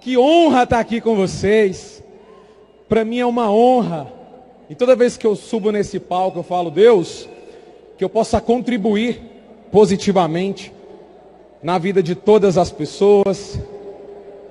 [0.00, 2.02] Que honra estar aqui com vocês.
[2.88, 4.10] Para mim é uma honra.
[4.70, 7.28] E toda vez que eu subo nesse palco, eu falo, Deus,
[7.98, 9.20] que eu possa contribuir
[9.70, 10.72] positivamente
[11.62, 13.60] na vida de todas as pessoas,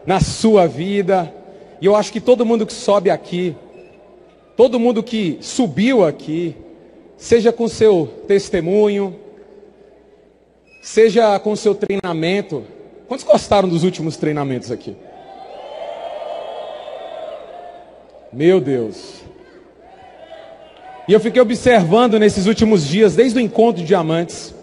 [0.06, 1.34] na sua vida.
[1.82, 3.56] E eu acho que todo mundo que sobe aqui,
[4.56, 6.56] todo mundo que subiu aqui,
[7.18, 9.16] seja com seu testemunho,
[10.84, 12.64] seja com seu treinamento.
[13.08, 14.96] Quantos gostaram dos últimos treinamentos aqui?
[18.32, 19.22] Meu Deus.
[21.08, 24.54] E eu fiquei observando nesses últimos dias, desde o encontro de diamantes,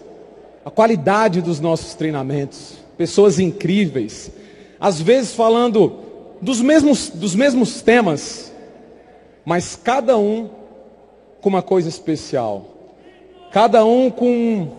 [0.63, 2.77] a qualidade dos nossos treinamentos.
[2.97, 4.31] Pessoas incríveis.
[4.79, 5.99] Às vezes falando
[6.41, 8.53] dos mesmos, dos mesmos temas,
[9.43, 10.49] mas cada um
[11.41, 12.65] com uma coisa especial.
[13.51, 14.69] Cada um com,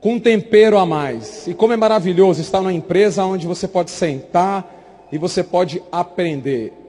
[0.00, 1.46] com um tempero a mais.
[1.46, 6.81] E como é maravilhoso estar numa empresa onde você pode sentar e você pode aprender.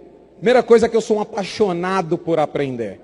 [0.44, 3.00] Primeira coisa é que eu sou um apaixonado por aprender.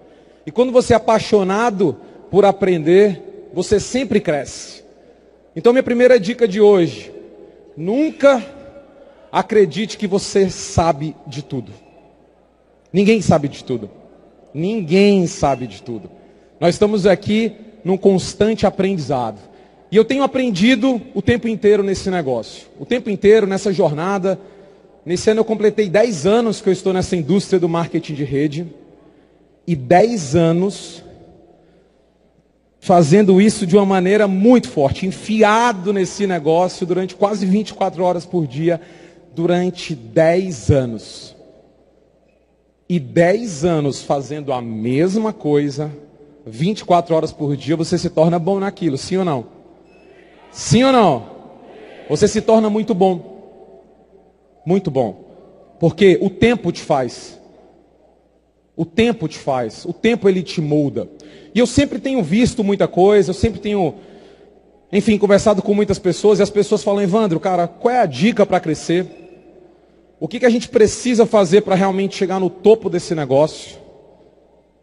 [0.46, 1.96] E quando você é apaixonado
[2.30, 4.84] por aprender, você sempre cresce.
[5.56, 7.14] Então, minha primeira dica de hoje:
[7.78, 8.46] nunca
[9.32, 11.72] acredite que você sabe de tudo.
[12.92, 13.90] Ninguém sabe de tudo.
[14.54, 16.12] Ninguém sabe de tudo.
[16.60, 19.40] Nós estamos aqui num constante aprendizado.
[19.90, 22.68] E eu tenho aprendido o tempo inteiro nesse negócio.
[22.78, 24.38] O tempo inteiro nessa jornada.
[25.10, 28.68] Nesse ano eu completei 10 anos que eu estou nessa indústria do marketing de rede
[29.66, 31.04] e 10 anos
[32.80, 38.46] fazendo isso de uma maneira muito forte, enfiado nesse negócio durante quase 24 horas por
[38.46, 38.80] dia,
[39.34, 41.36] durante 10 anos.
[42.88, 45.92] E 10 anos fazendo a mesma coisa,
[46.46, 49.48] 24 horas por dia, você se torna bom naquilo, sim ou não?
[50.52, 51.26] Sim ou não?
[52.08, 53.39] Você se torna muito bom.
[54.70, 55.26] Muito bom.
[55.80, 57.40] Porque o tempo te faz.
[58.78, 61.10] O tempo te faz, o tempo ele te molda.
[61.56, 63.96] E eu sempre tenho visto muita coisa, eu sempre tenho,
[64.92, 68.46] enfim, conversado com muitas pessoas e as pessoas falam, Evandro, cara, qual é a dica
[68.46, 69.08] para crescer?
[70.20, 73.80] O que, que a gente precisa fazer para realmente chegar no topo desse negócio?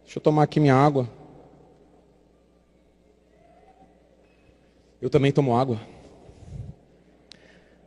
[0.02, 1.08] Deixa eu tomar aqui minha água.
[5.00, 5.80] Eu também tomo água.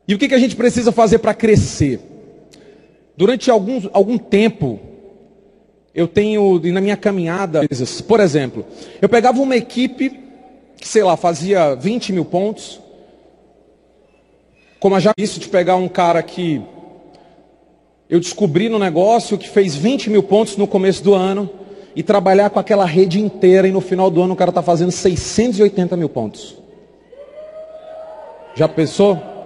[0.10, 2.00] E o que, que a gente precisa fazer para crescer?
[3.16, 4.80] Durante algum, algum tempo,
[5.94, 7.62] eu tenho na minha caminhada,
[8.08, 8.66] por exemplo,
[9.00, 10.20] eu pegava uma equipe
[10.78, 12.82] que, sei lá, fazia 20 mil pontos,
[14.80, 16.60] como eu já disse, de pegar um cara que
[18.10, 21.48] eu descobri no negócio que fez 20 mil pontos no começo do ano
[21.96, 24.92] e trabalhar com aquela rede inteira e no final do ano o cara está fazendo
[24.92, 26.58] 680 mil pontos.
[28.56, 29.38] Já pensou?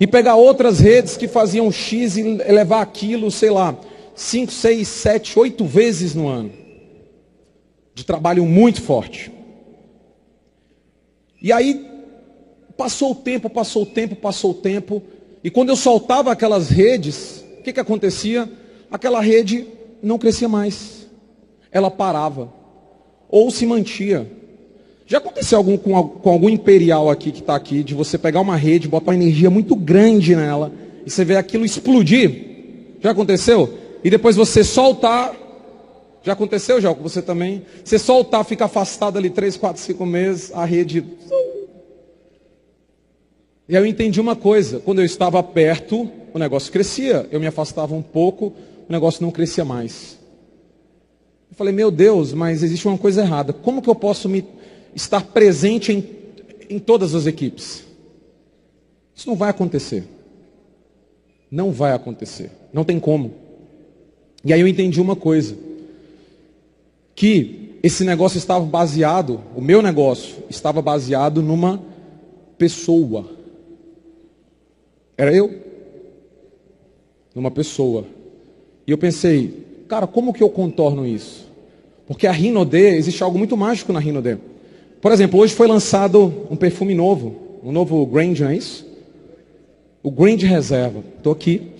[0.00, 3.76] E pegar outras redes que faziam X e levar aquilo, sei lá,
[4.14, 6.52] cinco, seis, sete, oito vezes no ano.
[7.94, 9.32] De trabalho muito forte.
[11.42, 11.84] E aí,
[12.76, 15.02] passou o tempo, passou o tempo, passou o tempo.
[15.42, 18.48] E quando eu soltava aquelas redes, o que, que acontecia?
[18.90, 19.66] Aquela rede
[20.02, 21.08] não crescia mais.
[21.72, 22.52] Ela parava.
[23.28, 24.30] Ou se mantia.
[25.08, 28.54] Já aconteceu algum, com, com algum imperial aqui que está aqui, de você pegar uma
[28.54, 30.70] rede, botar uma energia muito grande nela,
[31.04, 32.46] e você vê aquilo explodir?
[33.00, 33.88] Já aconteceu?
[34.02, 35.34] e depois você soltar.
[36.22, 37.64] Já aconteceu já com você também?
[37.84, 41.04] Você soltar, fica afastado ali 3, 4, 5 meses, a rede.
[43.68, 47.26] E aí eu entendi uma coisa: quando eu estava perto, o negócio crescia.
[47.30, 48.52] Eu me afastava um pouco,
[48.88, 50.18] o negócio não crescia mais.
[51.50, 53.52] Eu falei, meu Deus, mas existe uma coisa errada.
[53.52, 54.44] Como que eu posso me
[54.98, 56.04] estar presente em,
[56.68, 57.84] em todas as equipes?
[59.14, 60.04] Isso não vai acontecer.
[61.50, 62.50] Não vai acontecer.
[62.72, 63.32] Não tem como.
[64.44, 65.56] E aí eu entendi uma coisa:
[67.14, 71.82] que esse negócio estava baseado, o meu negócio estava baseado numa
[72.56, 73.30] pessoa.
[75.16, 75.62] Era eu?
[77.34, 78.04] Numa pessoa.
[78.86, 81.46] E eu pensei, cara, como que eu contorno isso?
[82.06, 84.38] Porque a Rinodê, existe algo muito mágico na Rinodê.
[85.00, 88.86] Por exemplo, hoje foi lançado um perfume novo, um novo Grand, não é isso?
[90.02, 91.02] O Grand Reserva.
[91.16, 91.72] Estou aqui.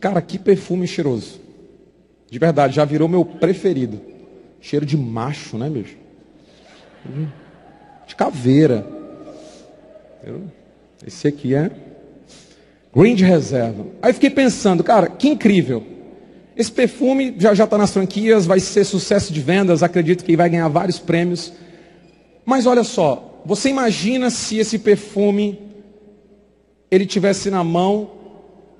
[0.00, 1.40] Cara, que perfume cheiroso.
[2.30, 4.00] De verdade, já virou meu preferido.
[4.60, 5.96] Cheiro de macho, né, bicho?
[8.06, 8.86] De caveira.
[11.06, 11.70] Esse aqui é
[12.94, 13.86] Green de reserva.
[14.00, 15.82] Aí fiquei pensando, cara, que incrível.
[16.56, 20.48] Esse perfume já já está nas franquias, vai ser sucesso de vendas, acredito que vai
[20.48, 21.52] ganhar vários prêmios.
[22.44, 25.58] Mas olha só, você imagina se esse perfume
[26.90, 28.10] ele tivesse na mão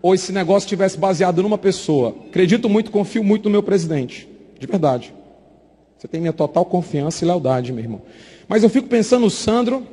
[0.01, 2.15] ou esse negócio tivesse baseado numa pessoa.
[2.29, 4.29] Acredito muito, confio muito no meu presidente.
[4.59, 5.15] De verdade.
[5.97, 8.03] Você tem minha total confiança e lealdade, meu irmão.
[8.47, 9.87] Mas eu fico pensando, o Sandro,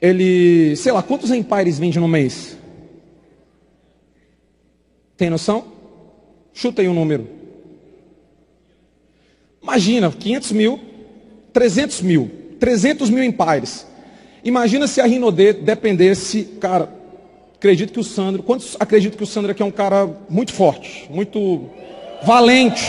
[0.00, 2.56] ele, sei lá, quantos Empires vende no mês?
[5.16, 5.64] Tem noção?
[6.52, 7.28] Chuta aí um número.
[9.62, 10.80] Imagina, 500 mil,
[11.52, 13.86] 300 mil, 300 mil Empires.
[14.44, 16.88] Imagina se a Rinodê dependesse, cara,
[17.54, 21.08] acredito que o Sandro, quantos acreditam que o Sandro aqui é um cara muito forte,
[21.10, 21.66] muito
[22.24, 22.82] valente?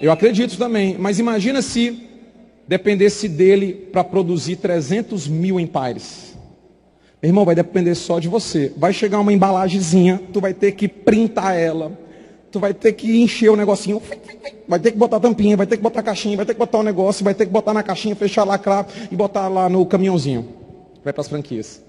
[0.00, 2.08] Eu acredito também, mas imagina se
[2.68, 6.36] dependesse dele para produzir 300 mil Empires.
[7.22, 8.72] Meu irmão, vai depender só de você.
[8.76, 11.92] Vai chegar uma embalagemzinha, tu vai ter que printar ela,
[12.52, 14.00] tu vai ter que encher o negocinho,
[14.68, 16.82] vai ter que botar tampinha, vai ter que botar caixinha, vai ter que botar um
[16.82, 20.46] negócio, vai ter que botar na caixinha, fechar, lacrar e botar lá no caminhãozinho.
[21.02, 21.82] Vai para as franquias.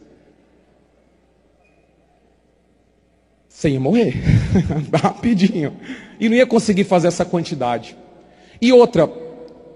[3.49, 4.15] Você ia morrer.
[4.93, 5.73] Rapidinho.
[6.19, 7.95] E não ia conseguir fazer essa quantidade.
[8.61, 9.09] E outra,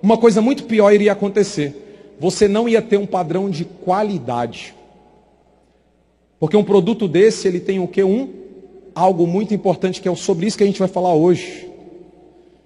[0.02, 2.16] uma coisa muito pior iria acontecer.
[2.20, 4.74] Você não ia ter um padrão de qualidade.
[6.40, 8.04] Porque um produto desse, ele tem o que?
[8.04, 8.47] Um
[8.98, 11.70] algo muito importante que é sobre isso que a gente vai falar hoje.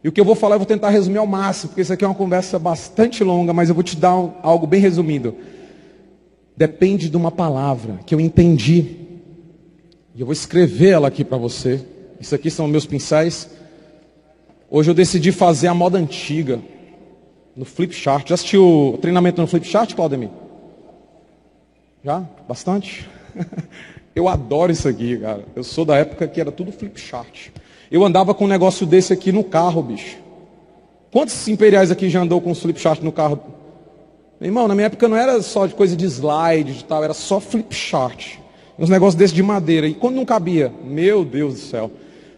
[0.02, 2.06] E o que eu vou falar eu vou tentar resumir ao máximo, porque isso aqui
[2.06, 5.36] é uma conversa bastante longa, mas eu vou te dar um, algo bem resumido.
[6.56, 8.98] Depende de uma palavra que eu entendi.
[10.16, 11.86] E eu vou escrever ela aqui para você.
[12.20, 13.50] Isso aqui são meus pincéis.
[14.70, 16.62] Hoje eu decidi fazer a moda antiga.
[17.56, 18.30] No flip chart.
[18.30, 20.30] Já assistiu o treinamento no flip chart, Claudemir?
[22.04, 22.24] Já?
[22.48, 23.10] Bastante?
[24.16, 25.46] Eu adoro isso aqui, cara.
[25.56, 27.50] Eu sou da época que era tudo flip chart.
[27.90, 30.18] Eu andava com um negócio desse aqui no carro, bicho.
[31.12, 33.40] Quantos imperiais aqui já andou com flip chart no carro?
[34.40, 37.14] Meu irmão, na minha época não era só de coisa de slide e tal, era
[37.14, 38.38] só flip chart.
[38.78, 39.88] Uns negócios desses de madeira.
[39.88, 41.92] E quando não cabia, meu Deus do céu.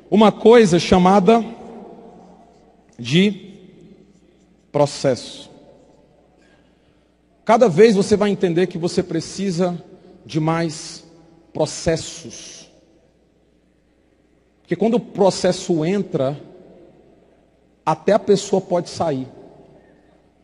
[0.09, 1.43] Uma coisa chamada
[2.99, 3.53] de
[4.71, 5.49] processo.
[7.45, 9.81] Cada vez você vai entender que você precisa
[10.25, 11.03] de mais
[11.53, 12.69] processos.
[14.61, 16.39] Porque quando o processo entra,
[17.85, 19.27] até a pessoa pode sair.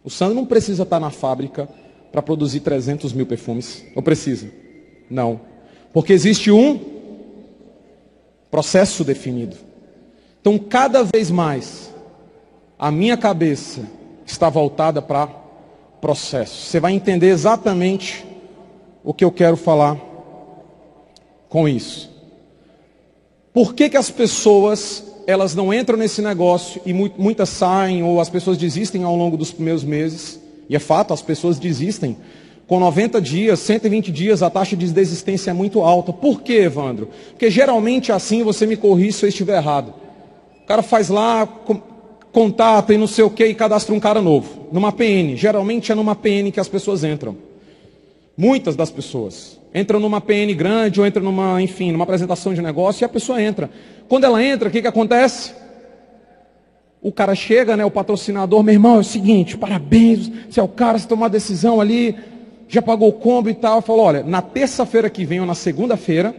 [0.03, 1.67] O Sandro não precisa estar na fábrica
[2.11, 3.85] para produzir 300 mil perfumes.
[3.95, 4.49] Ou precisa?
[5.09, 5.41] Não.
[5.91, 6.79] Porque existe um
[8.51, 9.55] processo definido.
[10.41, 11.93] Então, cada vez mais,
[12.77, 13.81] a minha cabeça
[14.25, 15.27] está voltada para
[15.99, 16.67] processo.
[16.67, 18.25] Você vai entender exatamente
[19.03, 20.08] o que eu quero falar
[21.49, 22.09] com isso.
[23.51, 28.29] Por que, que as pessoas elas não entram nesse negócio e muitas saem ou as
[28.29, 30.39] pessoas desistem ao longo dos primeiros meses?
[30.69, 32.15] E é fato, as pessoas desistem.
[32.67, 36.13] Com 90 dias, 120 dias, a taxa de desistência é muito alta.
[36.13, 37.09] Por quê, Evandro?
[37.31, 39.93] Porque geralmente assim você me corrige se eu estiver errado.
[40.63, 41.47] O cara faz lá,
[42.31, 44.67] contata e não sei o que e cadastra um cara novo.
[44.71, 45.35] Numa PN.
[45.35, 47.35] Geralmente é numa PN que as pessoas entram.
[48.37, 53.03] Muitas das pessoas entra numa PN grande ou entra numa, enfim, numa apresentação de negócio
[53.03, 53.69] e a pessoa entra.
[54.07, 55.53] Quando ela entra, o que, que acontece?
[57.01, 60.67] O cara chega, né, o patrocinador, meu irmão, é o seguinte, parabéns, você é o
[60.67, 62.15] cara, você tomou a decisão ali,
[62.67, 63.81] já pagou o combo e tal.
[63.81, 66.35] Falou, olha, na terça-feira que vem ou na segunda-feira,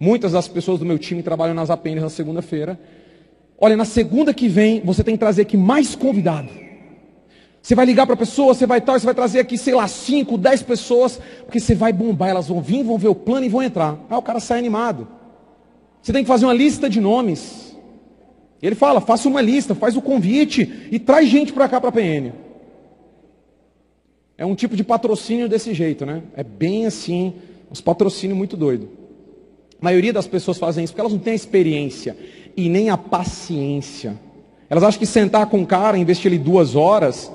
[0.00, 2.78] muitas das pessoas do meu time trabalham nas APNs na segunda-feira.
[3.60, 6.67] Olha, na segunda que vem, você tem que trazer aqui mais convidado.
[7.68, 9.86] Você vai ligar para a pessoa, você vai tal, você vai trazer aqui, sei lá,
[9.86, 13.48] 5, 10 pessoas, porque você vai bombar, elas vão vir, vão ver o plano e
[13.50, 13.98] vão entrar.
[14.08, 15.06] Aí o cara sai animado.
[16.00, 17.76] Você tem que fazer uma lista de nomes.
[18.62, 21.92] Ele fala, faça uma lista, faz o convite e traz gente para cá para a
[21.92, 22.32] PN.
[24.38, 26.22] É um tipo de patrocínio desse jeito, né?
[26.34, 27.34] É bem assim,
[27.70, 28.88] uns patrocínio muito doido.
[29.78, 32.16] A maioria das pessoas fazem isso porque elas não têm a experiência
[32.56, 34.18] e nem a paciência.
[34.70, 37.30] Elas acham que sentar com o cara, investir ali duas horas,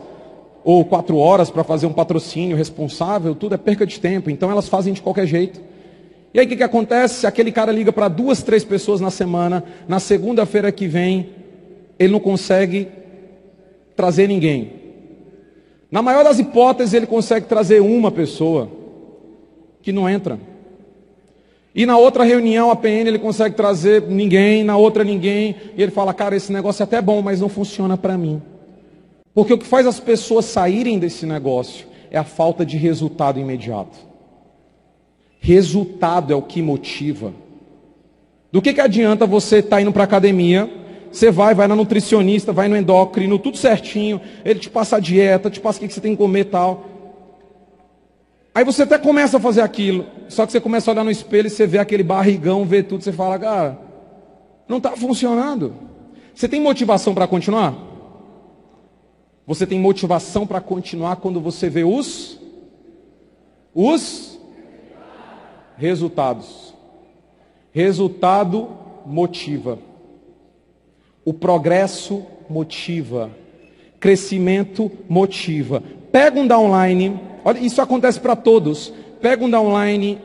[0.63, 4.29] ou quatro horas para fazer um patrocínio responsável, tudo é perca de tempo.
[4.29, 5.61] Então elas fazem de qualquer jeito.
[6.33, 7.27] E aí o que, que acontece?
[7.27, 11.29] Aquele cara liga para duas, três pessoas na semana, na segunda-feira que vem,
[11.99, 12.87] ele não consegue
[13.95, 14.71] trazer ninguém.
[15.91, 18.67] Na maior das hipóteses, ele consegue trazer uma pessoa
[19.81, 20.39] que não entra.
[21.75, 25.91] E na outra reunião, a PN, ele consegue trazer ninguém, na outra ninguém, e ele
[25.91, 28.41] fala: Cara, esse negócio é até bom, mas não funciona para mim.
[29.33, 33.97] Porque o que faz as pessoas saírem desse negócio é a falta de resultado imediato.
[35.39, 37.33] Resultado é o que motiva.
[38.51, 40.69] Do que, que adianta você estar tá indo para a academia,
[41.11, 45.49] você vai, vai na nutricionista, vai no endócrino, tudo certinho, ele te passa a dieta,
[45.49, 46.85] te passa o que, que você tem que comer e tal.
[48.53, 51.47] Aí você até começa a fazer aquilo, só que você começa a olhar no espelho
[51.47, 53.79] e você vê aquele barrigão, vê tudo, você fala, cara,
[54.67, 55.73] não está funcionando.
[56.35, 57.92] Você tem motivação para continuar?
[59.45, 62.39] Você tem motivação para continuar quando você vê os
[63.75, 64.39] os
[65.77, 66.73] resultados.
[67.71, 68.69] Resultado
[69.05, 69.79] motiva.
[71.25, 73.31] O progresso motiva.
[73.99, 75.81] Crescimento motiva.
[76.11, 78.93] Pega um downline, olha, isso acontece para todos.
[79.21, 80.19] Pega um downline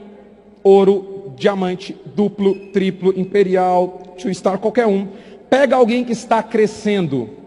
[0.63, 5.09] ouro, diamante, duplo, triplo, imperial, two star, qualquer um.
[5.49, 7.38] Pega alguém que está crescendo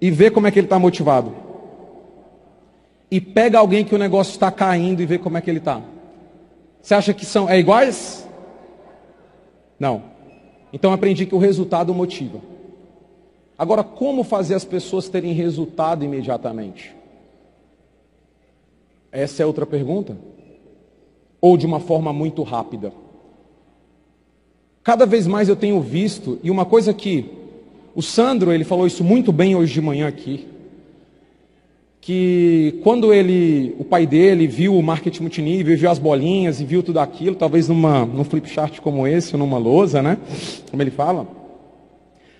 [0.00, 1.34] e vê como é que ele está motivado.
[3.10, 5.80] E pega alguém que o negócio está caindo e vê como é que ele está.
[6.82, 8.28] Você acha que são é iguais?
[9.78, 10.02] Não.
[10.72, 12.40] Então aprendi que o resultado motiva.
[13.58, 16.94] Agora, como fazer as pessoas terem resultado imediatamente?
[19.10, 20.16] Essa é outra pergunta.
[21.40, 22.92] Ou de uma forma muito rápida.
[24.82, 27.30] Cada vez mais eu tenho visto, e uma coisa que
[27.98, 30.46] o Sandro, ele falou isso muito bem hoje de manhã aqui,
[32.00, 36.80] que quando ele, o pai dele viu o marketing multinível, viu as bolinhas e viu
[36.80, 40.16] tudo aquilo, talvez numa, num flip chart como esse, ou numa lousa, né?
[40.70, 41.22] Como ele fala.
[41.22, 41.26] O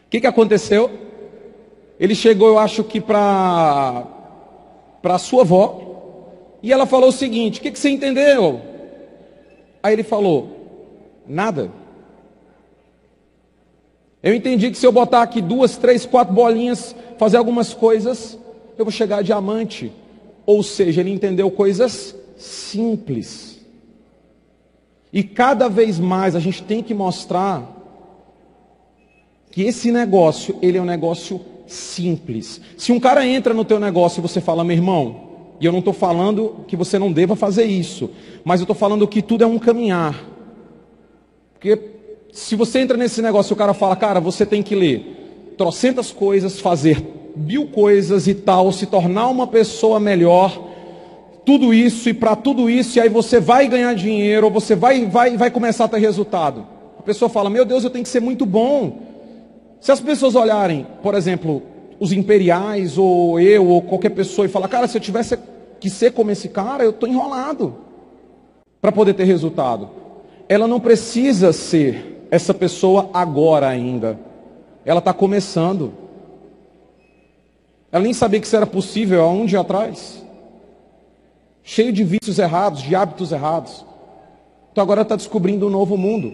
[0.09, 0.89] que, que aconteceu?
[1.99, 4.07] Ele chegou, eu acho que para
[5.03, 8.61] para sua avó, e ela falou o seguinte: O que, que você entendeu?
[9.83, 10.51] Aí ele falou:
[11.27, 11.69] Nada.
[14.23, 18.39] Eu entendi que se eu botar aqui duas, três, quatro bolinhas, fazer algumas coisas,
[18.77, 19.93] eu vou chegar a diamante.
[20.45, 23.61] Ou seja, ele entendeu coisas simples.
[25.13, 27.77] E cada vez mais a gente tem que mostrar
[29.51, 32.61] que esse negócio, ele é um negócio simples.
[32.77, 35.29] Se um cara entra no teu negócio e você fala, meu irmão,
[35.61, 38.11] e eu não estou falando que você não deva fazer isso,
[38.45, 40.25] mas eu estou falando que tudo é um caminhar.
[41.55, 41.98] Porque
[42.33, 46.13] se você entra nesse negócio e o cara fala, cara, você tem que ler trocentas
[46.13, 47.05] coisas, fazer
[47.37, 50.67] mil coisas e tal, se tornar uma pessoa melhor,
[51.45, 55.07] tudo isso e para tudo isso, e aí você vai ganhar dinheiro, ou você vai,
[55.07, 56.67] vai, vai começar a ter resultado.
[56.99, 59.01] A pessoa fala, meu Deus, eu tenho que ser muito bom.
[59.81, 61.63] Se as pessoas olharem, por exemplo,
[61.99, 65.39] os imperiais, ou eu, ou qualquer pessoa, e falar, cara, se eu tivesse
[65.81, 67.77] que ser como esse cara, eu estou enrolado
[68.81, 69.89] para poder ter resultado.
[70.49, 74.19] Ela não precisa ser essa pessoa agora ainda.
[74.85, 75.93] Ela está começando.
[77.91, 80.25] Ela nem sabia que isso era possível há um dia atrás.
[81.63, 83.85] Cheio de vícios errados, de hábitos errados.
[84.73, 86.33] Então agora está descobrindo um novo mundo.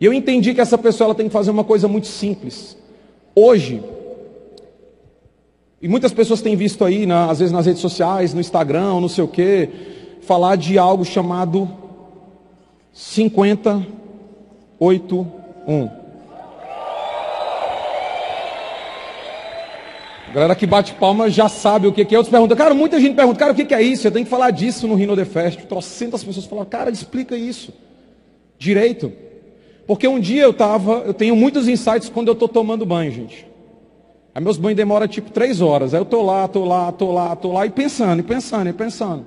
[0.00, 2.76] E eu entendi que essa pessoa ela tem que fazer uma coisa muito simples.
[3.34, 3.82] Hoje,
[5.82, 9.08] e muitas pessoas têm visto aí, na, às vezes nas redes sociais, no Instagram, não
[9.08, 9.68] sei o quê,
[10.22, 11.68] falar de algo chamado
[14.80, 16.00] 5081.
[20.28, 22.16] A galera que bate palma já sabe o que é.
[22.16, 24.06] Outros perguntam, cara, muita gente pergunta, cara, o que é isso?
[24.06, 25.60] Eu tenho que falar disso no Rino The Fest.
[25.62, 27.74] Trocentas pessoas falam, cara, explica isso.
[28.56, 29.12] Direito.
[29.86, 33.44] Porque um dia eu tava, eu tenho muitos insights quando eu estou tomando banho, gente.
[34.32, 35.92] Aí meus banhos demoram tipo três horas.
[35.92, 38.72] Aí eu tô lá, tô lá, tô lá, tô lá, e pensando, e pensando, e
[38.72, 39.26] pensando.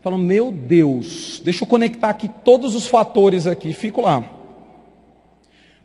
[0.00, 4.41] Falando, meu Deus, deixa eu conectar aqui todos os fatores aqui, fico lá.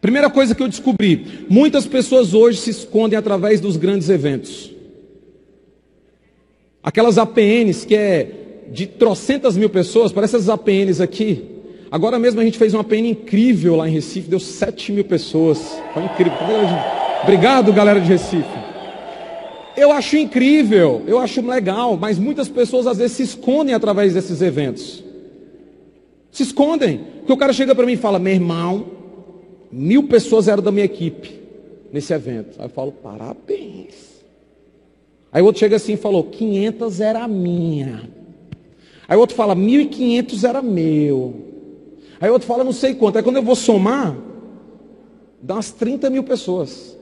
[0.02, 4.72] Primeira coisa que eu descobri: muitas pessoas hoje se escondem através dos grandes eventos.
[6.84, 8.32] Aquelas APNs que é
[8.72, 11.44] de trocentas mil pessoas, parece essas APNs aqui.
[11.90, 15.78] Agora mesmo a gente fez uma APN incrível lá em Recife, deu 7 mil pessoas.
[15.94, 16.34] Foi incrível.
[17.24, 18.68] Obrigado, galera de Recife.
[19.76, 24.42] Eu acho incrível, eu acho legal, mas muitas pessoas às vezes se escondem através desses
[24.42, 25.04] eventos.
[26.32, 27.02] Se escondem.
[27.20, 28.97] Porque o cara chega para mim e fala: meu irmão,
[29.72, 31.42] mil pessoas eram da minha equipe
[31.92, 32.60] nesse evento.
[32.60, 34.24] Aí eu falo, parabéns.
[35.32, 38.10] Aí o outro chega assim e falou, 500 era minha.
[39.08, 41.36] Aí o outro fala, 1.500 era meu.
[42.20, 43.18] Aí o outro fala, não sei quanto.
[43.18, 44.16] Aí quando eu vou somar,
[45.42, 46.98] dá umas 30 mil pessoas.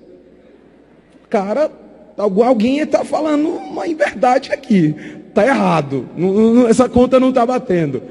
[1.29, 1.71] Cara,
[2.17, 4.95] alguém está falando uma inverdade aqui.
[5.29, 6.07] Está errado.
[6.69, 8.01] Essa conta não está batendo.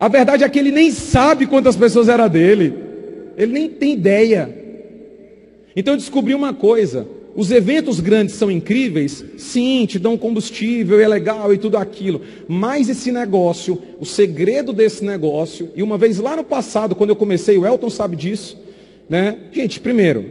[0.00, 2.74] A verdade é que ele nem sabe quantas pessoas era dele.
[3.36, 4.48] Ele nem tem ideia.
[5.76, 7.06] Então eu descobri uma coisa.
[7.36, 12.22] Os eventos grandes são incríveis, sim, te dão combustível, é legal e tudo aquilo.
[12.48, 17.16] Mas esse negócio, o segredo desse negócio, e uma vez lá no passado, quando eu
[17.16, 18.58] comecei, o Elton sabe disso,
[19.08, 19.36] né?
[19.52, 20.24] Gente, primeiro,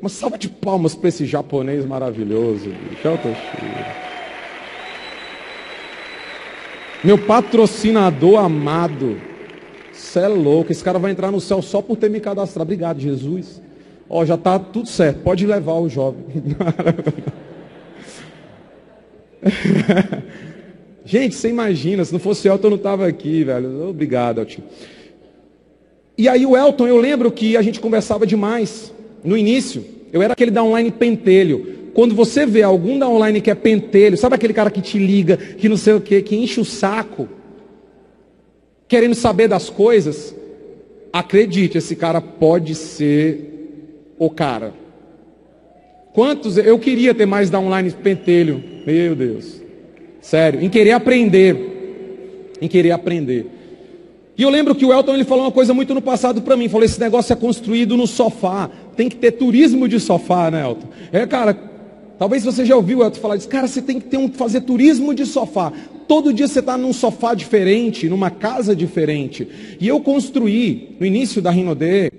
[0.00, 2.70] uma salva de palmas para esse japonês maravilhoso.
[3.04, 3.34] Elton
[7.02, 9.20] Meu patrocinador amado.
[9.92, 12.62] Você é louco, esse cara vai entrar no céu só por ter me cadastrado.
[12.62, 13.60] Obrigado, Jesus.
[14.08, 16.24] Ó, já está tudo certo, pode levar o jovem.
[21.04, 23.88] Gente, você imagina, se não fosse Elton, eu não estava aqui, velho.
[23.88, 24.62] Obrigado, Elton.
[26.16, 29.84] E aí o Elton, eu lembro que a gente conversava demais no início.
[30.12, 31.77] Eu era aquele da online pentelho.
[31.98, 35.36] Quando você vê algum da online que é pentelho, sabe aquele cara que te liga,
[35.36, 37.28] que não sei o que, que enche o saco,
[38.86, 40.32] querendo saber das coisas,
[41.12, 44.72] acredite, esse cara pode ser o cara.
[46.12, 49.60] Quantos, eu queria ter mais da online pentelho, meu Deus,
[50.20, 53.46] sério, em querer aprender, em querer aprender.
[54.36, 56.68] E eu lembro que o Elton ele falou uma coisa muito no passado para mim,
[56.68, 60.86] falou esse negócio é construído no sofá, tem que ter turismo de sofá, né, Elton?
[61.10, 61.67] É, cara,
[62.18, 64.62] talvez você já ouviu o Elton falar disso, cara, você tem que ter um, fazer
[64.62, 65.72] turismo de sofá.
[66.06, 69.46] Todo dia você está num sofá diferente, numa casa diferente.
[69.80, 72.10] E eu construí, no início da Rinodê,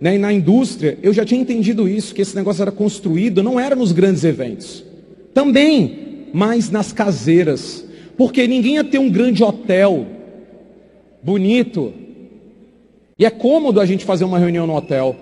[0.00, 3.76] né, na indústria, eu já tinha entendido isso, que esse negócio era construído, não era
[3.76, 4.84] nos grandes eventos.
[5.32, 7.84] Também, mas nas caseiras.
[8.16, 10.06] Porque ninguém ia ter um grande hotel
[11.22, 11.92] bonito.
[13.18, 15.14] E é cômodo a gente fazer uma reunião no hotel,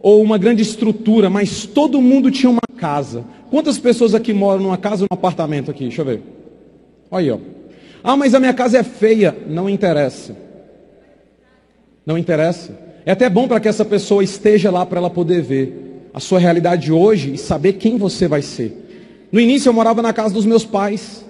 [0.00, 3.24] ou uma grande estrutura, mas todo mundo tinha uma casa.
[3.50, 5.84] Quantas pessoas aqui moram numa casa ou num apartamento aqui?
[5.84, 6.22] Deixa eu ver.
[7.10, 7.38] Olha aí, ó.
[8.04, 9.36] Ah, mas a minha casa é feia.
[9.48, 10.36] Não interessa.
[12.06, 12.78] Não interessa.
[13.04, 16.38] É até bom para que essa pessoa esteja lá para ela poder ver a sua
[16.38, 19.28] realidade hoje e saber quem você vai ser.
[19.30, 21.24] No início eu morava na casa dos meus pais.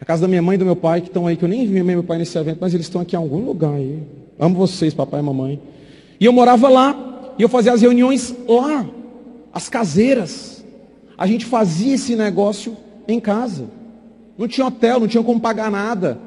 [0.00, 1.66] A casa da minha mãe e do meu pai, que estão aí, que eu nem
[1.66, 4.02] vi meu pai nesse evento, mas eles estão aqui em algum lugar aí.
[4.38, 5.60] Amo vocês, papai e mamãe.
[6.20, 8.86] E eu morava lá, e eu fazia as reuniões lá,
[9.56, 10.62] as caseiras.
[11.16, 12.76] A gente fazia esse negócio
[13.08, 13.64] em casa.
[14.36, 16.18] Não tinha hotel, não tinha como pagar nada.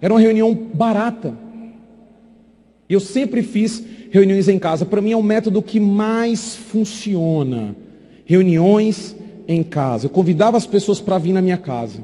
[0.00, 1.36] Era uma reunião barata.
[2.88, 4.86] Eu sempre fiz reuniões em casa.
[4.86, 7.76] Para mim é o método que mais funciona.
[8.24, 9.14] Reuniões
[9.46, 10.06] em casa.
[10.06, 12.02] Eu convidava as pessoas para vir na minha casa.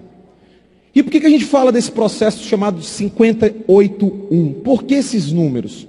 [0.95, 4.61] E por que, que a gente fala desse processo chamado 58.1?
[4.63, 5.89] Por que esses números?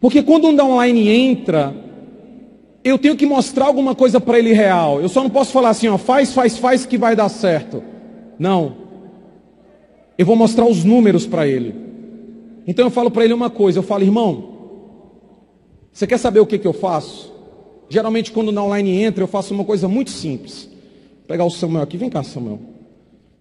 [0.00, 1.84] Porque quando um downline entra,
[2.84, 5.00] eu tenho que mostrar alguma coisa para ele real.
[5.00, 7.82] Eu só não posso falar assim, ó, faz, faz, faz que vai dar certo.
[8.38, 8.76] Não.
[10.18, 11.74] Eu vou mostrar os números para ele.
[12.66, 14.52] Então eu falo para ele uma coisa, eu falo, irmão,
[15.90, 17.32] você quer saber o que, que eu faço?
[17.88, 20.64] Geralmente quando o downline entra, eu faço uma coisa muito simples.
[20.64, 22.60] Vou pegar o Samuel aqui, vem cá, Samuel.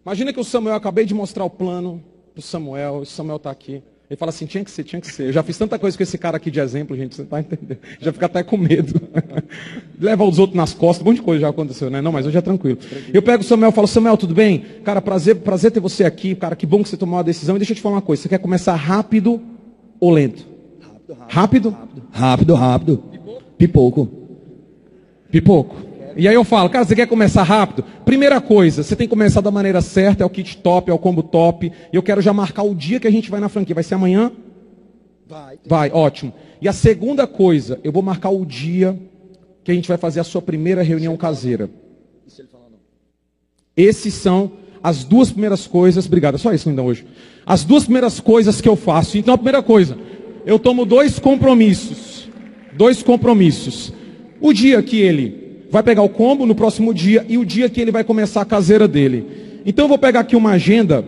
[0.06, 2.02] Imagina que o Samuel, acabei de mostrar o plano
[2.34, 3.84] para o Samuel, o Samuel está aqui.
[4.14, 5.24] Ele fala assim, tinha que ser, tinha que ser.
[5.24, 7.80] Eu já fiz tanta coisa com esse cara aqui de exemplo, gente, você está entendendo?
[8.00, 9.02] Já fica até com medo.
[10.00, 12.00] Leva os outros nas costas, um monte de coisa já aconteceu, né?
[12.00, 12.78] Não, mas hoje é tranquilo.
[13.12, 14.66] Eu pego o Samuel e falo, Samuel, tudo bem?
[14.84, 17.56] Cara, prazer, prazer ter você aqui, cara, que bom que você tomou uma decisão.
[17.56, 19.42] E deixa eu te falar uma coisa, você quer começar rápido
[20.00, 20.46] ou lento?
[21.28, 21.72] Rápido?
[21.72, 22.54] Rápido, rápido.
[22.54, 23.04] rápido.
[23.58, 24.10] Pipoco.
[25.32, 25.76] Pipoco.
[26.16, 27.84] E aí eu falo, cara, você quer começar rápido?
[28.06, 31.00] Primeira coisa, você tem que começar da maneira certa, é o kit top, é o
[31.00, 31.72] combo top.
[31.92, 33.76] E eu quero já marcar o dia que a gente vai na franquia.
[33.76, 34.32] Vai ser amanhã?
[35.28, 35.58] Vai.
[35.66, 36.34] Vai, ótimo.
[36.62, 38.98] E a segunda coisa, eu vou marcar o dia
[39.64, 41.70] que a gente vai fazer a sua primeira reunião caseira.
[43.76, 44.52] Esses são
[44.84, 47.06] as duas primeiras coisas, obrigado, é só isso ainda hoje.
[47.46, 49.18] As duas primeiras coisas que eu faço.
[49.18, 49.98] Então a primeira coisa,
[50.46, 52.30] eu tomo dois compromissos.
[52.74, 53.94] Dois compromissos.
[54.42, 55.43] O dia que ele
[55.74, 58.46] vai pegar o combo no próximo dia e o dia que ele vai começar a
[58.46, 59.62] caseira dele.
[59.66, 61.04] Então eu vou pegar aqui uma agenda.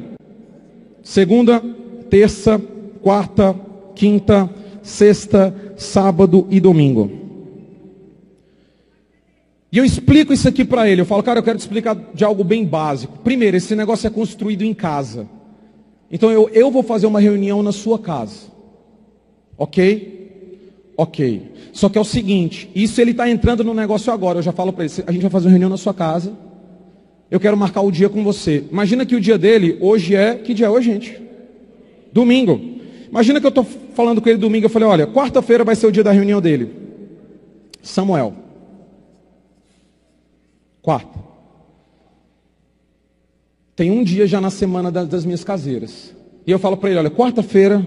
[1.03, 1.61] Segunda,
[2.09, 2.59] terça,
[2.99, 3.55] quarta,
[3.93, 4.49] quinta,
[4.81, 7.11] sexta, sábado e domingo.
[9.71, 11.01] E eu explico isso aqui para ele.
[11.01, 13.19] Eu falo, cara, eu quero te explicar de algo bem básico.
[13.19, 15.29] Primeiro, esse negócio é construído em casa.
[16.09, 18.47] Então eu, eu vou fazer uma reunião na sua casa.
[19.59, 20.24] Ok?
[20.97, 21.51] Ok.
[21.73, 24.39] Só que é o seguinte, isso ele está entrando no negócio agora.
[24.39, 26.33] Eu já falo para ele, a gente vai fazer uma reunião na sua casa.
[27.29, 28.63] Eu quero marcar o dia com você.
[28.71, 30.35] Imagina que o dia dele hoje é.
[30.35, 31.21] Que dia é hoje, gente?
[32.13, 32.59] Domingo.
[33.09, 34.65] Imagina que eu estou falando com ele domingo.
[34.65, 36.71] Eu falei, olha, quarta-feira vai ser o dia da reunião dele.
[37.81, 38.33] Samuel.
[40.81, 41.19] Quarta.
[43.75, 46.15] Tem um dia já na semana das minhas caseiras.
[46.47, 47.85] E eu falo para ele, olha, quarta-feira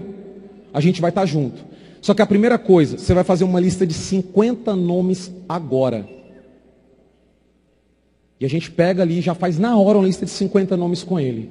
[0.73, 1.68] a gente vai estar tá junto.
[2.01, 6.07] Só que a primeira coisa, você vai fazer uma lista de 50 nomes agora.
[8.39, 11.03] E a gente pega ali e já faz na hora uma lista de 50 nomes
[11.03, 11.49] com ele.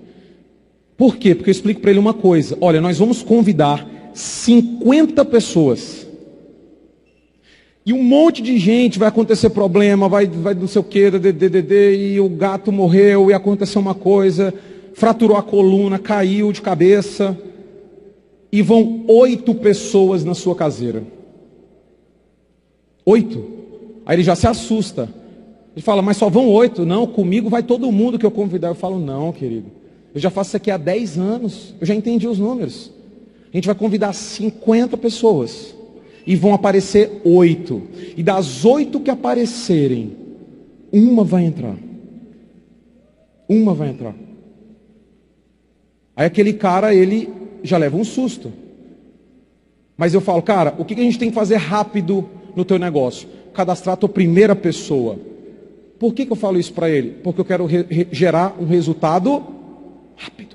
[0.96, 1.34] Por quê?
[1.34, 2.56] Porque eu explico para ele uma coisa.
[2.60, 6.06] Olha, nós vamos convidar 50 pessoas.
[7.84, 11.10] E um monte de gente vai acontecer problema, vai, vai não sei o que,
[11.96, 14.52] e o gato morreu, e aconteceu uma coisa.
[14.92, 17.38] fraturou a coluna, caiu de cabeça,
[18.50, 21.02] e vão oito pessoas na sua caseira.
[23.04, 23.44] Oito.
[24.04, 25.08] Aí ele já se assusta.
[25.74, 26.84] Ele fala, mas só vão oito?
[26.84, 28.68] Não, comigo vai todo mundo que eu convidar.
[28.68, 29.66] Eu falo, não, querido.
[30.14, 31.74] Eu já faço isso aqui há dez anos.
[31.80, 32.90] Eu já entendi os números.
[33.52, 35.74] A gente vai convidar 50 pessoas.
[36.26, 37.82] E vão aparecer oito.
[38.16, 40.16] E das oito que aparecerem,
[40.92, 41.76] uma vai entrar.
[43.48, 44.14] Uma vai entrar.
[46.16, 48.52] Aí aquele cara, ele já leva um susto.
[49.96, 53.28] Mas eu falo, cara, o que a gente tem que fazer rápido no teu negócio?
[53.52, 55.18] Cadastrar a tua primeira pessoa.
[55.98, 57.16] Por que, que eu falo isso para ele?
[57.22, 57.66] Porque eu quero
[58.12, 59.44] gerar um resultado
[60.16, 60.54] rápido.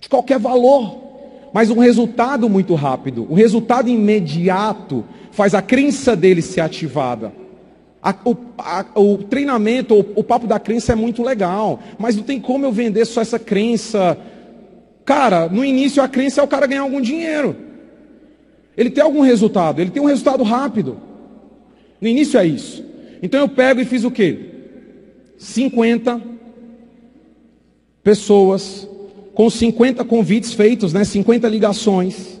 [0.00, 1.02] De qualquer valor.
[1.52, 3.26] Mas um resultado muito rápido.
[3.28, 7.32] Um resultado imediato faz a crença dele ser ativada.
[8.02, 11.78] A, o, a, o, treinamento, o, o papo da crença é muito legal.
[11.98, 14.16] Mas não tem como eu vender só essa crença
[15.04, 17.56] Cara, no início a crença é o cara ganhar algum dinheiro.
[18.76, 20.98] Ele tem algum resultado, ele tem um resultado rápido.
[22.00, 22.84] No início é isso.
[23.22, 24.50] Então eu pego e fiz o quê?
[25.36, 26.20] 50
[28.02, 28.88] pessoas
[29.34, 31.04] com 50 convites feitos, né?
[31.04, 32.40] 50 ligações.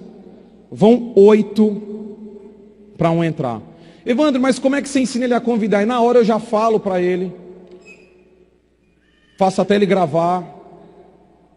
[0.70, 1.82] Vão oito
[2.96, 3.60] para um entrar.
[4.04, 5.82] Evandro, mas como é que você ensina ele a convidar?
[5.82, 7.32] E na hora eu já falo para ele.
[9.38, 10.61] Faço até ele gravar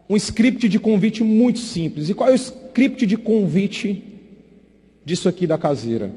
[0.08, 2.08] um script de convite muito simples.
[2.08, 4.02] E qual é o script de convite
[5.04, 6.12] disso aqui da caseira?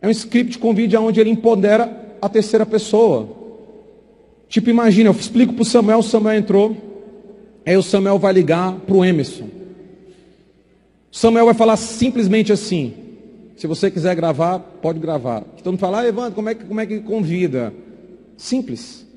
[0.00, 3.28] É um script de convite onde ele empodera a terceira pessoa.
[4.48, 6.76] Tipo, imagina, eu explico para o Samuel, o Samuel entrou,
[7.66, 9.48] aí o Samuel vai ligar para o Emerson.
[11.10, 12.94] O Samuel vai falar simplesmente assim:
[13.56, 15.44] se você quiser gravar, pode gravar.
[15.58, 17.74] Então não fala, ah, Evandro, como é, que, como é que convida?
[18.36, 19.07] Simples.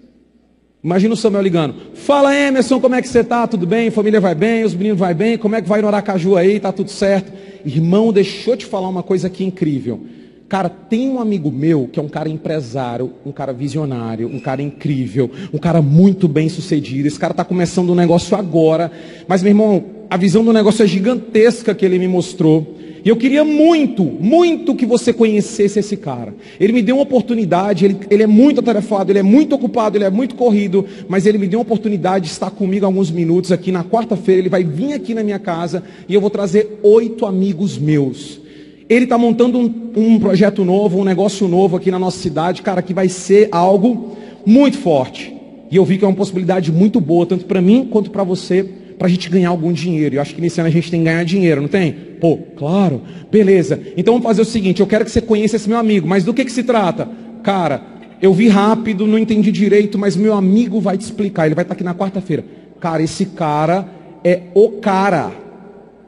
[0.83, 1.75] Imagina o Samuel ligando.
[1.93, 3.45] Fala Emerson, como é que você está?
[3.45, 3.91] Tudo bem?
[3.91, 4.63] Família vai bem?
[4.63, 5.37] Os meninos vai bem?
[5.37, 6.59] Como é que vai no Aracaju aí?
[6.59, 7.31] Tá tudo certo?
[7.63, 10.01] Irmão, deixou te falar uma coisa aqui incrível.
[10.49, 14.61] Cara, tem um amigo meu que é um cara empresário, um cara visionário, um cara
[14.61, 17.07] incrível, um cara muito bem sucedido.
[17.07, 18.91] Esse cara está começando um negócio agora,
[19.27, 22.75] mas meu irmão, a visão do negócio é gigantesca que ele me mostrou.
[23.03, 26.35] E eu queria muito, muito que você conhecesse esse cara.
[26.59, 30.05] Ele me deu uma oportunidade, ele, ele é muito atarefado, ele é muito ocupado, ele
[30.05, 33.71] é muito corrido, mas ele me deu uma oportunidade de estar comigo alguns minutos aqui
[33.71, 34.41] na quarta-feira.
[34.41, 38.39] Ele vai vir aqui na minha casa e eu vou trazer oito amigos meus.
[38.87, 42.81] Ele está montando um, um projeto novo, um negócio novo aqui na nossa cidade, cara,
[42.81, 45.33] que vai ser algo muito forte.
[45.71, 48.80] E eu vi que é uma possibilidade muito boa, tanto para mim quanto para você
[49.01, 50.13] para a gente ganhar algum dinheiro.
[50.13, 51.91] Eu acho que nesse ano a gente tem que ganhar dinheiro, não tem?
[51.91, 53.81] Pô, claro, beleza.
[53.97, 56.31] Então vamos fazer o seguinte: eu quero que você conheça esse meu amigo, mas do
[56.31, 57.09] que, que se trata?
[57.41, 57.81] Cara,
[58.21, 61.47] eu vi rápido, não entendi direito, mas meu amigo vai te explicar.
[61.47, 62.45] Ele vai estar aqui na quarta-feira.
[62.79, 63.89] Cara, esse cara
[64.23, 65.31] é o cara.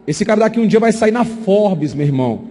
[0.05, 2.41] Esse cara daqui um dia vai sair na Forbes, meu irmão.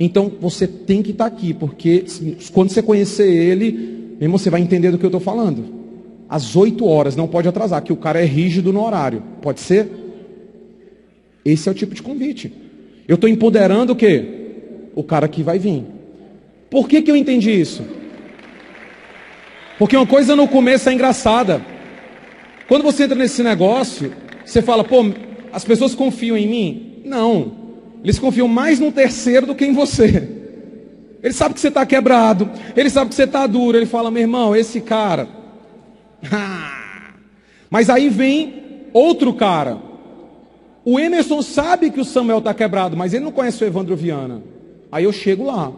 [0.00, 2.06] Então você tem que estar aqui, porque
[2.54, 3.72] quando você conhecer ele,
[4.12, 5.81] meu irmão, você vai entender do que eu estou falando
[6.32, 9.22] às 8 horas, não pode atrasar, que o cara é rígido no horário.
[9.42, 9.86] Pode ser?
[11.44, 12.50] Esse é o tipo de convite.
[13.06, 14.24] Eu estou empoderando o quê?
[14.94, 15.84] O cara que vai vir.
[16.70, 17.84] Por que, que eu entendi isso?
[19.78, 21.60] Porque uma coisa no começo é engraçada.
[22.66, 24.10] Quando você entra nesse negócio,
[24.42, 25.04] você fala, pô,
[25.52, 27.02] as pessoas confiam em mim?
[27.04, 27.52] Não.
[28.02, 30.30] Eles confiam mais no terceiro do que em você.
[31.22, 33.76] Ele sabe que você está quebrado, ele sabe que você está duro.
[33.76, 35.41] Ele fala, meu irmão, esse cara,
[37.70, 39.78] Mas aí vem outro cara.
[40.84, 44.42] O Emerson sabe que o Samuel está quebrado, mas ele não conhece o Evandro Viana.
[44.90, 45.72] Aí eu chego lá.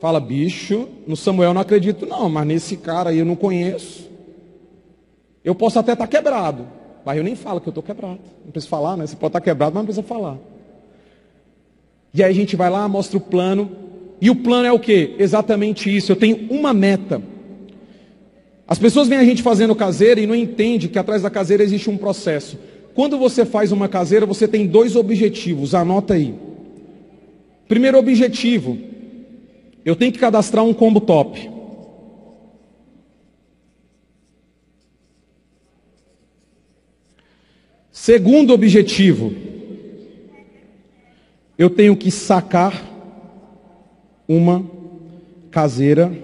[0.00, 4.08] Fala, bicho, no Samuel não acredito não, mas nesse cara aí eu não conheço.
[5.42, 6.66] Eu posso até estar tá quebrado,
[7.06, 8.20] mas eu nem falo que eu estou quebrado.
[8.44, 9.06] Não precisa falar, né?
[9.06, 10.36] Você pode estar tá quebrado, mas não precisa falar.
[12.12, 13.70] E aí a gente vai lá, mostra o plano.
[14.20, 15.16] E o plano é o que?
[15.18, 16.12] Exatamente isso.
[16.12, 17.20] Eu tenho uma meta.
[18.66, 21.90] As pessoas veem a gente fazendo caseira e não entendem que atrás da caseira existe
[21.90, 22.58] um processo.
[22.94, 26.34] Quando você faz uma caseira, você tem dois objetivos, anota aí.
[27.68, 28.78] Primeiro objetivo,
[29.84, 31.50] eu tenho que cadastrar um combo top.
[37.90, 39.32] Segundo objetivo,
[41.58, 42.90] eu tenho que sacar
[44.26, 44.64] uma
[45.50, 46.23] caseira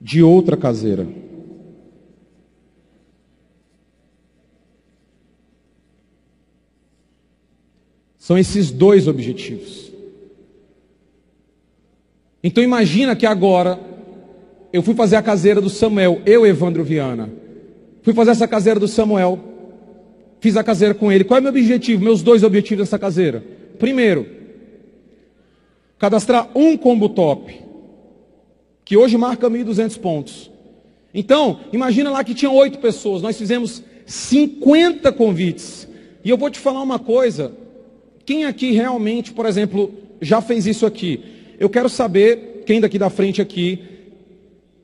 [0.00, 1.06] de outra caseira.
[8.18, 9.92] São esses dois objetivos.
[12.42, 13.78] Então imagina que agora
[14.72, 17.30] eu fui fazer a caseira do Samuel, eu Evandro Viana.
[18.02, 19.38] Fui fazer essa caseira do Samuel.
[20.40, 21.24] Fiz a caseira com ele.
[21.24, 22.04] Qual é o meu objetivo?
[22.04, 23.42] Meus dois objetivos dessa caseira.
[23.78, 24.26] Primeiro,
[25.98, 27.60] cadastrar um combo top,
[28.86, 30.50] que hoje marca 1.200 pontos.
[31.12, 35.88] Então, imagina lá que tinha oito pessoas, nós fizemos 50 convites.
[36.24, 37.52] E eu vou te falar uma coisa:
[38.24, 41.20] quem aqui realmente, por exemplo, já fez isso aqui?
[41.58, 43.82] Eu quero saber, quem daqui da frente aqui,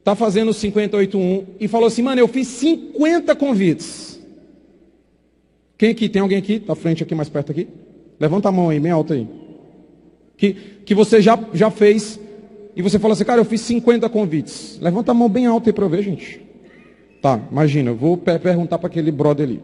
[0.01, 4.21] está fazendo 581 e falou assim, mano, eu fiz 50 convites.
[5.79, 6.09] Quem aqui?
[6.09, 6.59] Tem alguém aqui?
[6.59, 7.69] Da frente aqui, mais perto aqui?
[8.19, 9.29] Levanta a mão aí, bem alta aí.
[10.37, 12.19] Que, que você já, já fez
[12.75, 14.79] e você fala assim, cara, eu fiz 50 convites.
[14.81, 16.41] Levanta a mão bem alta aí para eu ver, gente.
[17.21, 19.63] Tá, imagina, eu vou perguntar para aquele brother ali.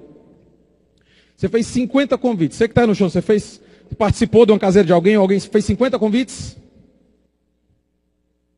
[1.37, 2.59] Você fez 50 convites.
[2.59, 3.61] Você que está no show, você fez,
[3.97, 6.57] participou de uma caseira de alguém, alguém fez 50 convites?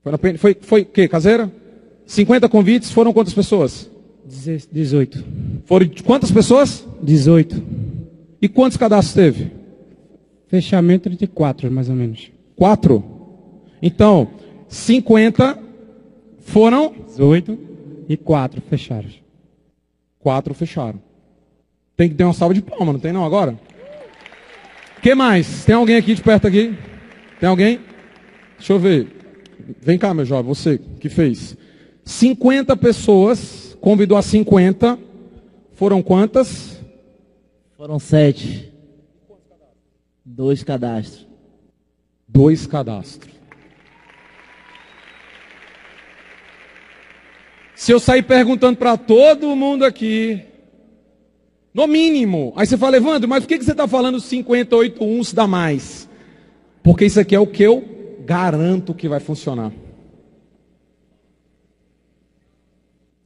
[0.02, 1.50] Foi, na, foi, foi que, caseira?
[2.06, 3.88] 50 convites, foram quantas pessoas?
[4.26, 5.24] 18.
[5.64, 6.86] Foram quantas pessoas?
[7.02, 7.62] 18.
[8.42, 9.52] E quantos cadastros teve?
[10.48, 12.30] Fechamento 34, mais ou menos.
[12.56, 13.19] Quatro?
[13.82, 14.28] Então,
[14.68, 15.58] 50
[16.40, 16.94] foram?
[17.06, 17.58] 18
[18.08, 19.08] e 4 fecharam.
[20.18, 21.00] Quatro fecharam.
[21.96, 23.58] Tem que ter uma salva de palma, não tem não agora?
[25.02, 25.64] que mais?
[25.64, 26.76] Tem alguém aqui de perto aqui?
[27.38, 27.80] Tem alguém?
[28.58, 29.08] Deixa eu ver.
[29.80, 31.56] Vem cá, meu jovem, você que fez.
[32.04, 34.98] 50 pessoas, convidou a 50.
[35.72, 36.80] Foram quantas?
[37.76, 38.70] Foram sete.
[40.24, 41.26] Dois cadastros.
[42.28, 43.39] Dois cadastros.
[47.80, 50.42] Se eu sair perguntando para todo mundo aqui,
[51.72, 55.46] no mínimo, aí você fala, Evandro, mas por que você está falando 58 uns dá
[55.46, 56.06] mais?
[56.82, 57.82] Porque isso aqui é o que eu
[58.22, 59.72] garanto que vai funcionar.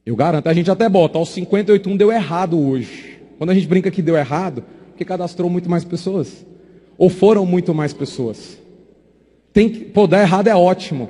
[0.05, 3.19] Eu garanto, a gente até bota, os 58 um deu errado hoje.
[3.37, 6.45] Quando a gente brinca que deu errado, porque cadastrou muito mais pessoas.
[6.97, 8.57] Ou foram muito mais pessoas.
[9.51, 11.09] Tem que, pô, dar errado é ótimo.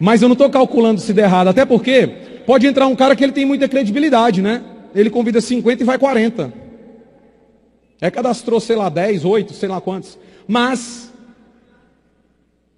[0.00, 3.22] Mas eu não estou calculando se der errado, até porque Pode entrar um cara que
[3.22, 4.64] ele tem muita credibilidade, né?
[4.94, 6.50] Ele convida 50 e vai 40.
[8.00, 10.18] É cadastrou, sei lá, 10, 8, sei lá quantos.
[10.46, 11.12] Mas,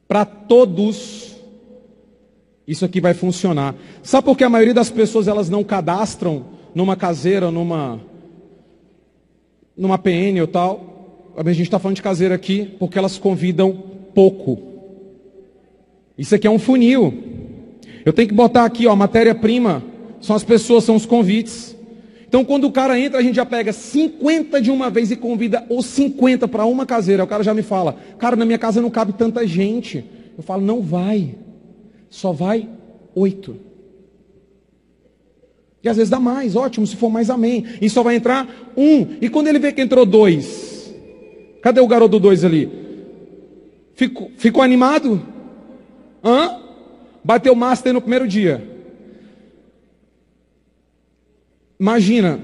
[0.09, 1.37] para todos,
[2.67, 3.77] isso aqui vai funcionar.
[4.03, 8.01] Sabe por que a maioria das pessoas elas não cadastram numa caseira, numa,
[9.77, 11.33] numa PN ou tal?
[11.37, 13.73] A gente está falando de caseira aqui porque elas convidam
[14.13, 14.61] pouco.
[16.19, 17.30] Isso aqui é um funil.
[18.05, 19.83] Eu tenho que botar aqui, ó, matéria-prima,
[20.21, 21.77] são as pessoas, são os convites.
[22.27, 25.67] Então, quando o cara entra, a gente já pega 50 de uma vez e convida
[25.69, 27.25] os 50 para uma caseira.
[27.25, 30.05] O cara já me fala, cara, na minha casa não cabe tanta gente.
[30.37, 31.35] Eu falo, não vai.
[32.09, 32.69] Só vai
[33.15, 33.57] oito.
[35.83, 37.65] E às vezes dá mais, ótimo, se for mais, amém.
[37.81, 39.17] E só vai entrar um.
[39.21, 40.95] E quando ele vê que entrou dois,
[41.63, 42.71] cadê o garoto do dois ali?
[43.95, 45.21] Ficou, ficou animado?
[46.23, 46.60] Hã?
[47.23, 48.63] Bateu master no primeiro dia.
[51.79, 52.41] Imagina,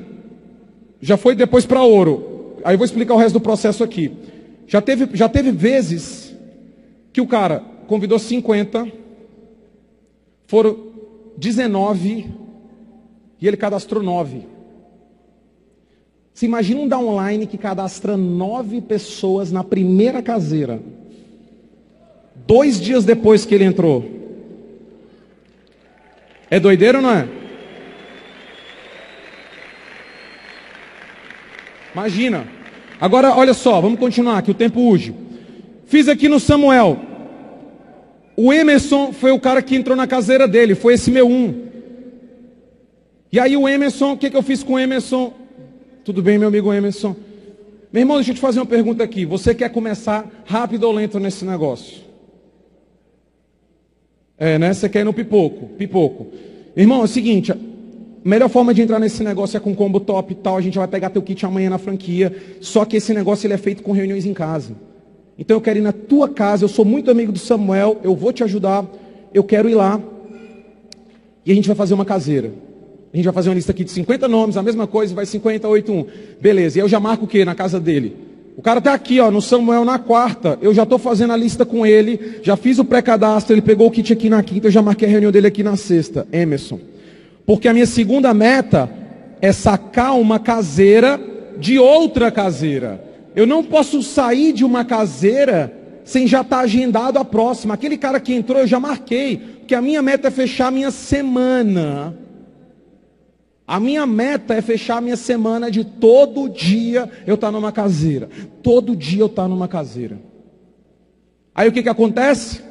[1.00, 2.56] já foi depois para ouro.
[2.64, 4.12] Aí eu vou explicar o resto do processo aqui.
[4.66, 6.34] Já teve, já teve vezes
[7.12, 8.90] que o cara convidou 50,
[10.46, 10.76] foram
[11.36, 12.26] 19
[13.40, 14.42] e ele cadastrou 9.
[16.32, 20.80] Você imagina um downline que cadastra 9 pessoas na primeira caseira.
[22.46, 24.04] Dois dias depois que ele entrou.
[26.50, 27.28] É doideiro ou não é?
[31.92, 32.46] Imagina.
[33.00, 35.14] Agora, olha só, vamos continuar, que o tempo urge.
[35.86, 36.98] Fiz aqui no Samuel.
[38.36, 41.66] O Emerson foi o cara que entrou na caseira dele, foi esse meu um.
[43.32, 45.32] E aí o Emerson, o que, que eu fiz com o Emerson?
[46.04, 47.16] Tudo bem, meu amigo Emerson?
[47.92, 49.24] Meu irmão, deixa eu te fazer uma pergunta aqui.
[49.24, 52.05] Você quer começar rápido ou lento nesse negócio?
[54.38, 54.72] É, né?
[54.72, 56.26] Você quer ir no pipoco, pipoco.
[56.76, 57.56] Irmão, é o seguinte, a
[58.24, 60.56] melhor forma de entrar nesse negócio é com combo top e tal.
[60.56, 62.34] A gente vai pegar teu kit amanhã na franquia.
[62.60, 64.74] Só que esse negócio ele é feito com reuniões em casa.
[65.38, 66.64] Então eu quero ir na tua casa.
[66.64, 67.98] Eu sou muito amigo do Samuel.
[68.02, 68.84] Eu vou te ajudar.
[69.32, 70.00] Eu quero ir lá.
[71.44, 72.52] E a gente vai fazer uma caseira.
[73.12, 75.90] A gente vai fazer uma lista aqui de 50 nomes, a mesma coisa, vai 58
[75.90, 76.04] um.
[76.38, 76.78] Beleza.
[76.78, 78.14] E eu já marco o quê na casa dele?
[78.56, 80.58] O cara está aqui, ó, no Samuel na quarta.
[80.62, 82.38] Eu já estou fazendo a lista com ele.
[82.42, 83.52] Já fiz o pré-cadastro.
[83.52, 84.68] Ele pegou o kit aqui na quinta.
[84.68, 86.26] Eu já marquei a reunião dele aqui na sexta.
[86.32, 86.80] Emerson.
[87.44, 88.90] Porque a minha segunda meta
[89.42, 91.20] é sacar uma caseira
[91.58, 93.04] de outra caseira.
[93.36, 95.70] Eu não posso sair de uma caseira
[96.02, 97.74] sem já estar tá agendado a próxima.
[97.74, 99.36] Aquele cara que entrou eu já marquei.
[99.58, 102.16] Porque a minha meta é fechar a minha semana.
[103.66, 108.28] A minha meta é fechar a minha semana de todo dia eu estar numa caseira.
[108.62, 110.20] Todo dia eu estar numa caseira.
[111.52, 112.62] Aí o que, que acontece?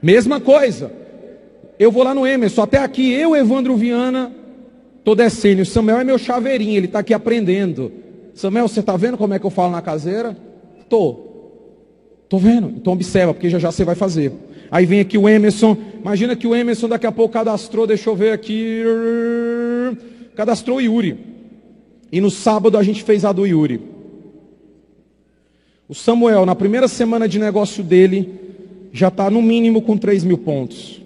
[0.00, 0.90] Mesma coisa.
[1.78, 4.32] Eu vou lá no Emerson, até aqui eu, Evandro Viana,
[4.98, 5.62] estou descendo.
[5.62, 7.92] O Samuel é meu chaveirinho, ele está aqui aprendendo.
[8.32, 10.36] Samuel, você está vendo como é que eu falo na caseira?
[10.80, 12.22] Estou.
[12.22, 12.68] Estou vendo.
[12.76, 14.32] Então observa, porque já já você vai fazer.
[14.70, 15.76] Aí vem aqui o Emerson.
[16.00, 18.82] Imagina que o Emerson daqui a pouco cadastrou, deixa eu ver aqui
[20.34, 21.18] cadastrou o Yuri.
[22.10, 23.80] E no sábado a gente fez a do Yuri.
[25.88, 28.40] O Samuel, na primeira semana de negócio dele,
[28.92, 31.02] já está no mínimo com 3 mil pontos.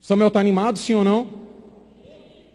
[0.00, 1.28] O Samuel está animado, sim ou não?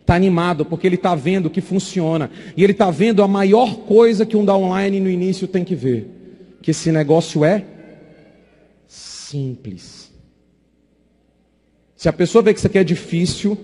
[0.01, 2.31] Está animado, porque ele está vendo que funciona.
[2.57, 5.75] E ele está vendo a maior coisa que um da online no início tem que
[5.75, 6.57] ver.
[6.61, 7.63] Que esse negócio é
[8.87, 10.11] simples.
[11.95, 13.57] Se a pessoa vê que isso aqui é difícil,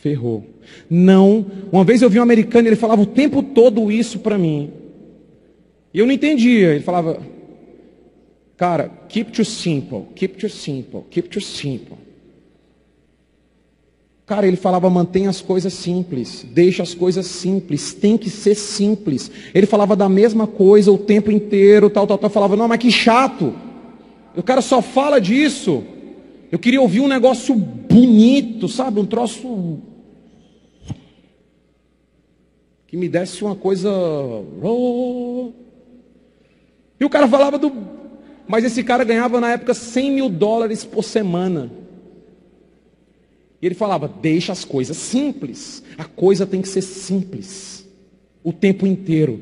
[0.00, 0.44] ferrou.
[0.88, 1.46] Não.
[1.70, 4.70] Uma vez eu vi um americano, ele falava o tempo todo isso para mim.
[5.92, 6.74] E eu não entendia.
[6.74, 7.20] Ele falava,
[8.56, 11.98] cara, keep it simple, keep it simple, keep it simple.
[14.26, 19.28] Cara, ele falava, mantenha as coisas simples, deixa as coisas simples, tem que ser simples.
[19.52, 22.30] Ele falava da mesma coisa o tempo inteiro, tal, tal, tal.
[22.30, 23.52] Falava, não, mas que chato.
[24.36, 25.82] O cara só fala disso.
[26.52, 29.00] Eu queria ouvir um negócio bonito, sabe?
[29.00, 29.80] Um troço
[32.90, 33.88] que me desse uma coisa.
[36.98, 37.72] E o cara falava do.
[38.48, 41.70] Mas esse cara ganhava na época 100 mil dólares por semana.
[43.62, 45.84] E ele falava: deixa as coisas simples.
[45.96, 47.86] A coisa tem que ser simples.
[48.42, 49.40] O tempo inteiro.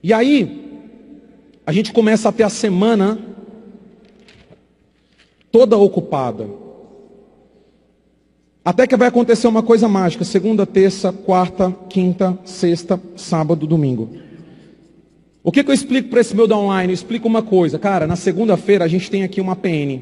[0.00, 0.86] E aí,
[1.66, 3.18] a gente começa a ter a semana
[5.50, 6.48] toda ocupada.
[8.70, 14.08] Até que vai acontecer uma coisa mágica: segunda, terça, quarta, quinta, sexta, sábado, domingo.
[15.42, 16.86] O que, que eu explico para esse meu downline?
[16.86, 18.06] Eu explico uma coisa, cara.
[18.06, 20.00] Na segunda-feira a gente tem aqui uma PN.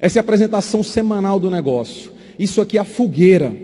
[0.00, 2.10] Essa é a apresentação semanal do negócio.
[2.38, 3.54] Isso aqui é a fogueira.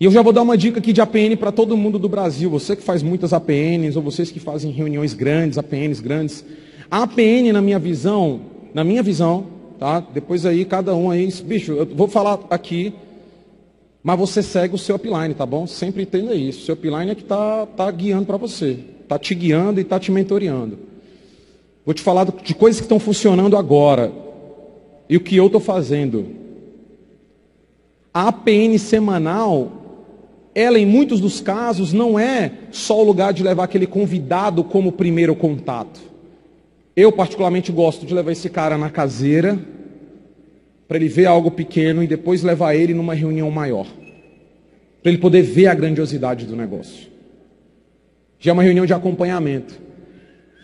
[0.00, 2.50] E eu já vou dar uma dica aqui de APN para todo mundo do Brasil.
[2.50, 6.44] Você que faz muitas APNs, ou vocês que fazem reuniões grandes, APNs grandes.
[6.90, 8.40] A APN, na minha visão,
[8.74, 10.00] na minha visão, Tá?
[10.00, 12.94] Depois aí, cada um aí, bicho, eu vou falar aqui,
[14.02, 15.66] mas você segue o seu upline, tá bom?
[15.66, 16.60] Sempre entenda isso.
[16.60, 18.78] O seu upline é que está tá guiando para você.
[19.02, 20.78] Está te guiando e está te mentoreando.
[21.84, 24.12] Vou te falar de coisas que estão funcionando agora.
[25.08, 26.26] E o que eu estou fazendo.
[28.12, 29.72] A APN semanal,
[30.54, 34.90] ela em muitos dos casos não é só o lugar de levar aquele convidado como
[34.90, 36.00] primeiro contato.
[36.96, 39.58] Eu, particularmente, gosto de levar esse cara na caseira,
[40.88, 43.86] para ele ver algo pequeno e depois levar ele numa reunião maior,
[45.02, 47.08] para ele poder ver a grandiosidade do negócio.
[48.38, 49.78] Já é uma reunião de acompanhamento.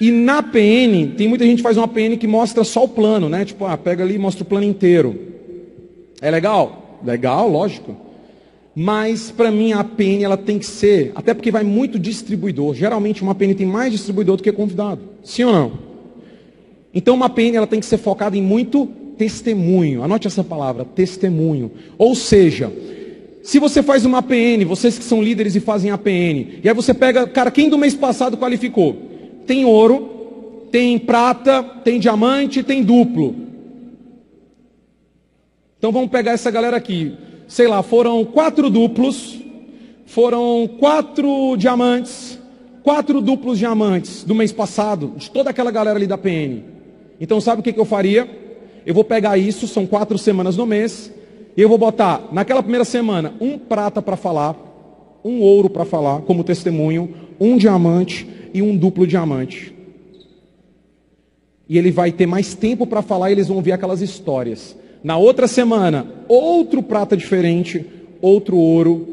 [0.01, 3.29] E na PN, tem muita gente que faz uma PN que mostra só o plano,
[3.29, 3.45] né?
[3.45, 5.19] Tipo, ah, pega ali e mostra o plano inteiro.
[6.21, 6.99] É legal?
[7.05, 7.95] Legal, lógico.
[8.75, 12.75] Mas para mim a PN ela tem que ser, até porque vai muito distribuidor.
[12.75, 15.03] Geralmente uma PN tem mais distribuidor do que convidado.
[15.23, 15.92] Sim ou não?
[16.95, 20.03] Então uma PN ela tem que ser focada em muito testemunho.
[20.03, 21.71] Anote essa palavra, testemunho.
[21.97, 22.73] Ou seja,
[23.43, 26.75] se você faz uma PN, vocês que são líderes e fazem a PN, e aí
[26.75, 28.97] você pega, cara, quem do mês passado qualificou?
[29.47, 33.35] Tem ouro, tem prata, tem diamante, tem duplo.
[35.79, 37.15] Então vamos pegar essa galera aqui.
[37.49, 39.39] Sei lá, foram quatro duplos,
[40.07, 42.39] foram quatro diamantes,
[42.83, 46.63] quatro duplos diamantes do mês passado, de toda aquela galera ali da PN.
[47.23, 48.29] Então sabe o que, que eu faria?
[48.85, 51.09] Eu vou pegar isso, são quatro semanas no mês,
[51.57, 54.57] e eu vou botar naquela primeira semana um prata para falar,
[55.25, 59.73] um ouro para falar como testemunho, um diamante e um duplo diamante.
[61.69, 64.77] E ele vai ter mais tempo para falar e eles vão ouvir aquelas histórias.
[65.05, 67.87] Na outra semana, outro prata diferente,
[68.21, 69.07] outro ouro,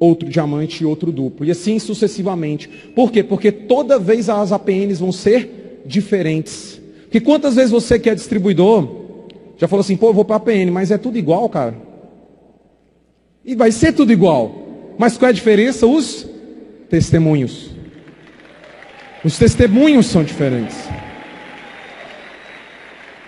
[0.00, 1.46] outro diamante e outro duplo.
[1.46, 2.68] E assim sucessivamente.
[2.96, 3.22] Por quê?
[3.22, 6.84] Porque toda vez as APNs vão ser diferentes.
[7.10, 8.88] Que quantas vezes você que é distribuidor,
[9.56, 11.74] já falou assim, pô, eu vou para a PN, mas é tudo igual, cara.
[13.44, 14.54] E vai ser tudo igual.
[14.98, 15.86] Mas qual é a diferença?
[15.86, 16.26] Os
[16.90, 17.70] testemunhos.
[19.24, 20.76] Os testemunhos são diferentes.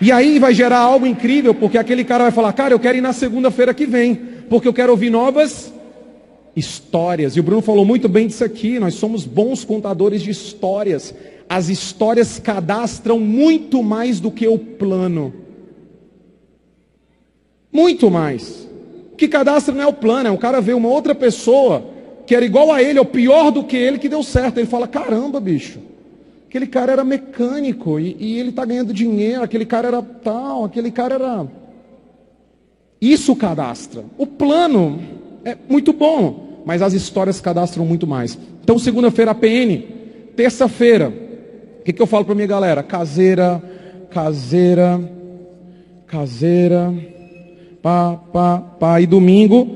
[0.01, 3.01] E aí vai gerar algo incrível, porque aquele cara vai falar, cara, eu quero ir
[3.01, 4.15] na segunda-feira que vem,
[4.49, 5.73] porque eu quero ouvir novas
[6.55, 7.35] histórias.
[7.35, 11.13] E o Bruno falou muito bem disso aqui, nós somos bons contadores de histórias
[11.49, 15.33] as histórias cadastram muito mais do que o plano.
[17.73, 18.69] Muito mais.
[19.11, 21.83] O que cadastra não é o plano, é um cara ver uma outra pessoa
[22.27, 24.59] que era igual a ele, ou pior do que ele, que deu certo.
[24.59, 25.79] Ele fala: caramba, bicho.
[26.47, 30.91] Aquele cara era mecânico e, e ele está ganhando dinheiro, aquele cara era tal, aquele
[30.91, 31.47] cara era.
[33.01, 34.05] Isso cadastra.
[34.17, 34.99] O plano
[35.45, 38.37] é muito bom, mas as histórias cadastram muito mais.
[38.63, 39.83] Então, segunda-feira, APN.
[40.35, 41.09] Terça-feira,
[41.79, 42.81] o que, que eu falo para minha galera?
[42.81, 43.61] Caseira,
[44.09, 44.99] caseira,
[46.07, 46.93] caseira,
[47.81, 49.01] pá, pá, pá.
[49.01, 49.67] E domingo,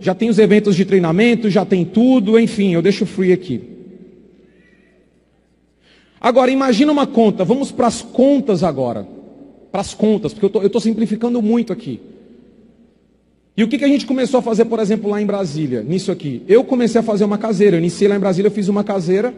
[0.00, 3.62] já tem os eventos de treinamento, já tem tudo, enfim, eu deixo free aqui.
[6.20, 9.06] Agora, imagina uma conta, vamos para as contas agora.
[9.72, 12.00] Para as contas, porque eu estou simplificando muito aqui.
[13.60, 16.10] E o que, que a gente começou a fazer, por exemplo, lá em Brasília, nisso
[16.10, 16.42] aqui?
[16.48, 19.34] Eu comecei a fazer uma caseira, eu iniciei lá em Brasília, eu fiz uma caseira.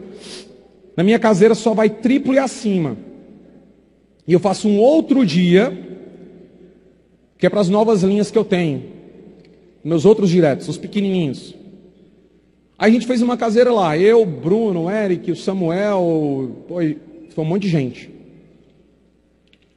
[0.95, 2.95] Na minha caseira só vai triplo e acima.
[4.25, 5.77] E eu faço um outro dia,
[7.37, 8.83] que é para as novas linhas que eu tenho.
[9.83, 11.53] Meus outros diretos, os pequenininhos.
[12.77, 16.97] Aí a gente fez uma caseira lá, eu, Bruno, Eric, o Samuel, foi
[17.39, 18.09] um monte de gente.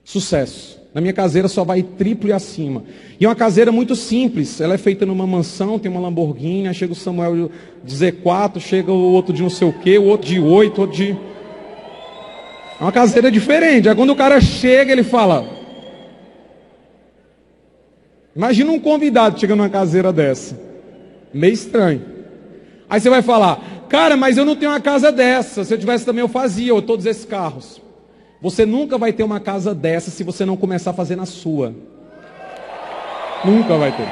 [0.05, 0.81] Sucesso.
[0.97, 2.83] Na minha caseira só vai triplo e acima.
[3.21, 4.63] E é uma caseira muito simples.
[4.63, 7.51] Ela é feita numa mansão, tem uma Lamborghini, chega o Samuel
[7.85, 10.97] de Z4, chega o outro de não sei o quê, o outro de 8, outro
[10.97, 11.11] de.
[12.81, 13.91] É uma caseira diferente.
[13.91, 15.47] Aí quando o cara chega, ele fala:
[18.35, 20.59] Imagina um convidado chegando numa caseira dessa.
[21.31, 22.01] Meio estranho.
[22.89, 25.63] Aí você vai falar, cara, mas eu não tenho uma casa dessa.
[25.63, 27.85] Se eu tivesse também eu fazia, ou todos esses carros.
[28.41, 31.75] Você nunca vai ter uma casa dessa se você não começar a fazer na sua.
[33.45, 34.07] Nunca vai ter.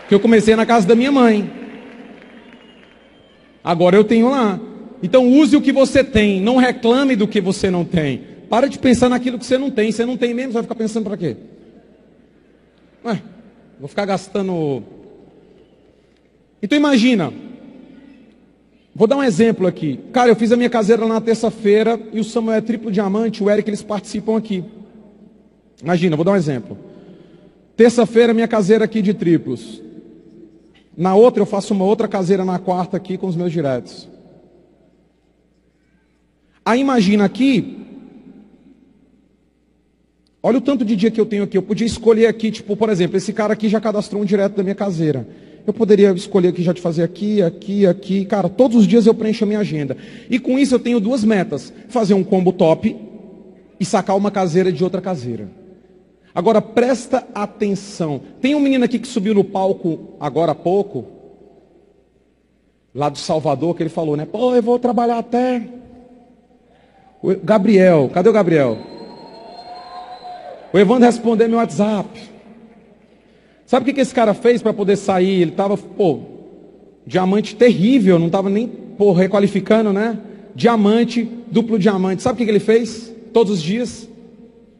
[0.00, 1.50] Porque eu comecei na casa da minha mãe.
[3.62, 4.58] Agora eu tenho lá.
[5.02, 8.22] Então use o que você tem, não reclame do que você não tem.
[8.48, 9.90] Para de pensar naquilo que você não tem.
[9.90, 11.36] Você não tem mesmo, você vai ficar pensando para quê?
[13.04, 13.20] Ué,
[13.78, 14.82] vou ficar gastando.
[16.62, 17.32] Então imagina.
[18.96, 20.00] Vou dar um exemplo aqui.
[20.10, 23.50] Cara, eu fiz a minha caseira na terça-feira e o Samuel é triplo diamante, o
[23.50, 24.64] Eric, eles participam aqui.
[25.82, 26.78] Imagina, vou dar um exemplo.
[27.76, 29.82] Terça-feira, minha caseira aqui de triplos.
[30.96, 34.08] Na outra, eu faço uma outra caseira na quarta aqui com os meus diretos.
[36.64, 37.82] Aí imagina aqui,
[40.42, 41.58] Olha o tanto de dia que eu tenho aqui.
[41.58, 44.62] Eu podia escolher aqui, tipo, por exemplo, esse cara aqui já cadastrou um direto da
[44.62, 45.26] minha caseira.
[45.66, 48.24] Eu poderia escolher aqui já de fazer aqui, aqui, aqui.
[48.24, 49.96] Cara, todos os dias eu preencho a minha agenda.
[50.30, 52.96] E com isso eu tenho duas metas: fazer um combo top
[53.78, 55.48] e sacar uma caseira de outra caseira.
[56.32, 58.20] Agora presta atenção.
[58.40, 61.06] Tem um menino aqui que subiu no palco agora há pouco,
[62.94, 64.24] lá do Salvador, que ele falou, né?
[64.24, 65.62] Pô, eu vou trabalhar até.
[67.22, 68.78] O Gabriel, cadê o Gabriel?
[70.72, 72.35] O Evandro respondeu meu WhatsApp.
[73.66, 75.42] Sabe o que, que esse cara fez para poder sair?
[75.42, 76.20] Ele estava, pô,
[77.04, 80.18] diamante terrível, não estava nem, pô, requalificando, né?
[80.54, 82.22] Diamante, duplo diamante.
[82.22, 83.12] Sabe o que, que ele fez?
[83.32, 84.08] Todos os dias?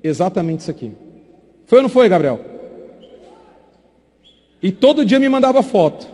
[0.05, 0.93] Exatamente isso aqui.
[1.67, 2.41] Foi ou não foi, Gabriel?
[4.63, 6.07] E todo dia me mandava foto.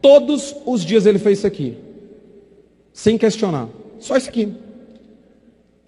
[0.00, 1.76] Todos os dias ele fez isso aqui.
[2.92, 3.68] Sem questionar.
[3.98, 4.54] Só isso aqui.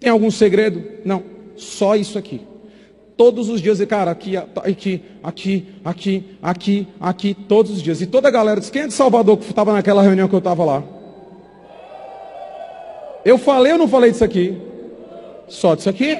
[0.01, 0.83] Tem algum segredo?
[1.05, 1.23] Não.
[1.55, 2.41] Só isso aqui
[3.17, 7.99] todos os dias, e cara, aqui, aqui, aqui, aqui, aqui, aqui, todos os dias.
[7.99, 10.39] E toda a galera disse, quem é de Salvador que estava naquela reunião que eu
[10.39, 10.83] estava lá?
[13.25, 14.55] Eu falei ou não falei disso aqui?
[15.47, 16.17] Só disso aqui.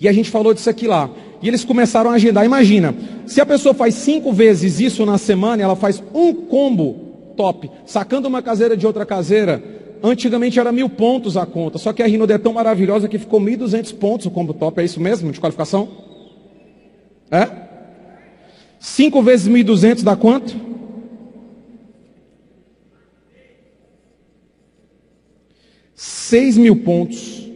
[0.00, 1.08] E a gente falou disso aqui lá.
[1.40, 2.44] E eles começaram a agendar.
[2.44, 2.94] Imagina,
[3.26, 8.26] se a pessoa faz cinco vezes isso na semana, ela faz um combo top, sacando
[8.26, 9.62] uma caseira de outra caseira,
[10.02, 13.40] Antigamente era mil pontos a conta, só que a Rinode é tão maravilhosa que ficou
[13.40, 15.88] 1.200 pontos o combo top, é isso mesmo de qualificação?
[17.30, 17.48] É?
[18.80, 20.56] 5 vezes 1.200 dá quanto?
[25.94, 27.48] Seis mil pontos.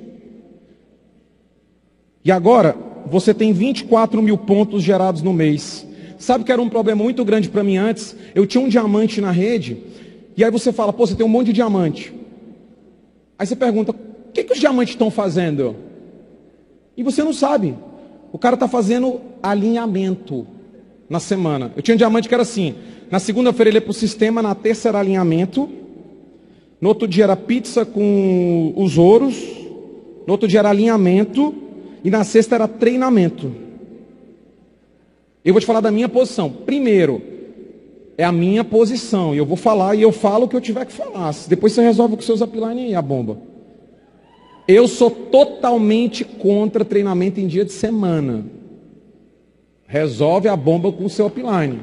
[2.24, 2.76] E agora,
[3.06, 5.86] você tem 24 mil pontos gerados no mês.
[6.16, 8.16] Sabe que era um problema muito grande para mim antes?
[8.34, 9.78] Eu tinha um diamante na rede,
[10.36, 12.15] e aí você fala, pô, você tem um monte de diamante.
[13.38, 15.76] Aí você pergunta: o que, que os diamantes estão fazendo?
[16.96, 17.74] E você não sabe.
[18.32, 20.46] O cara está fazendo alinhamento
[21.08, 21.72] na semana.
[21.76, 22.74] Eu tinha um diamante que era assim:
[23.10, 25.68] na segunda-feira ele ia para o sistema, na terça era alinhamento,
[26.80, 29.36] no outro dia era pizza com os ouros,
[30.26, 31.54] no outro dia era alinhamento,
[32.02, 33.52] e na sexta era treinamento.
[35.44, 36.50] Eu vou te falar da minha posição.
[36.50, 37.22] Primeiro,
[38.18, 39.34] é a minha posição.
[39.34, 41.34] E eu vou falar e eu falo o que eu tiver que falar.
[41.48, 43.38] Depois você resolve com seus upline e a bomba.
[44.66, 48.44] Eu sou totalmente contra treinamento em dia de semana.
[49.86, 51.80] Resolve a bomba com o seu upline.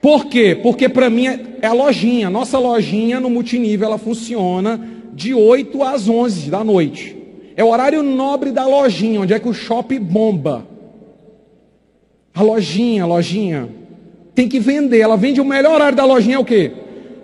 [0.00, 0.58] Por quê?
[0.62, 2.30] Porque para mim é, é a lojinha.
[2.30, 4.80] Nossa lojinha no multinível ela funciona
[5.12, 7.16] de 8 às 11 da noite.
[7.56, 10.66] É o horário nobre da lojinha, onde é que o shopping bomba.
[12.34, 13.68] A lojinha, a lojinha.
[14.36, 15.00] Tem que vender.
[15.00, 16.70] Ela vende o melhor horário da lojinha é o quê?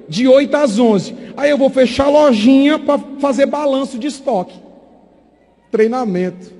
[0.08, 1.14] De 8 às 11.
[1.36, 4.58] Aí eu vou fechar a lojinha para fazer balanço de estoque.
[5.70, 6.52] Treinamento.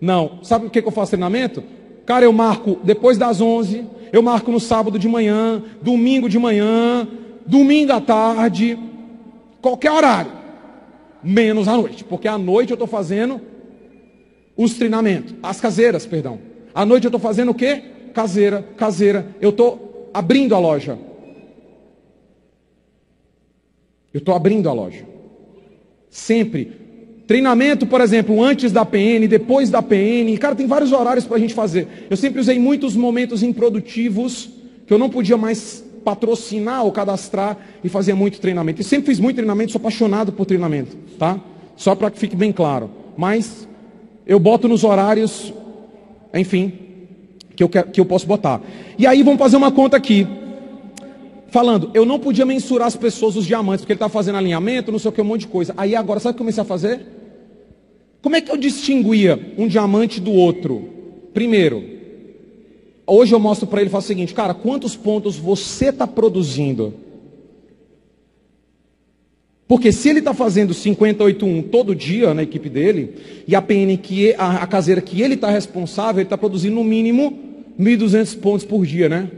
[0.00, 0.38] Não.
[0.42, 1.62] Sabe o que, que eu faço treinamento?
[2.06, 7.06] Cara, eu marco depois das 11, eu marco no sábado de manhã, domingo de manhã,
[7.46, 8.78] domingo à tarde,
[9.62, 10.32] qualquer horário,
[11.22, 13.40] menos à noite, porque à noite eu estou fazendo
[14.56, 16.38] os treinamentos, as caseiras, perdão.
[16.74, 17.93] À noite eu estou fazendo o quê?
[18.14, 19.36] Caseira, caseira.
[19.40, 20.98] Eu estou abrindo a loja.
[24.12, 25.04] Eu estou abrindo a loja.
[26.08, 26.84] Sempre
[27.26, 30.36] Treinamento, por exemplo, antes da PN, depois da PN.
[30.38, 32.06] Cara, tem vários horários para a gente fazer.
[32.10, 34.50] Eu sempre usei muitos momentos improdutivos
[34.86, 38.82] que eu não podia mais patrocinar ou cadastrar e fazia muito treinamento.
[38.82, 41.40] E sempre fiz muito treinamento, sou apaixonado por treinamento, tá?
[41.76, 42.90] Só para que fique bem claro.
[43.16, 43.66] Mas
[44.26, 45.50] eu boto nos horários,
[46.34, 46.72] enfim,
[47.56, 48.60] que eu, que eu posso botar.
[48.98, 50.26] E aí vamos fazer uma conta aqui.
[51.48, 54.98] Falando, eu não podia mensurar as pessoas, os diamantes, porque ele está fazendo alinhamento, não
[54.98, 55.72] sei o que, um monte de coisa.
[55.76, 57.00] Aí agora, sabe o que eu comecei a fazer?
[58.20, 60.88] Como é que eu distinguia um diamante do outro?
[61.32, 61.84] Primeiro,
[63.06, 66.94] hoje eu mostro para ele falo o seguinte, cara, quantos pontos você está produzindo?
[69.66, 73.14] Porque se ele está fazendo 58.1 todo dia na equipe dele,
[73.48, 76.84] e a PN, que a, a caseira que ele está responsável, ele está produzindo no
[76.84, 77.38] mínimo
[77.80, 79.30] 1.200 pontos por dia, né?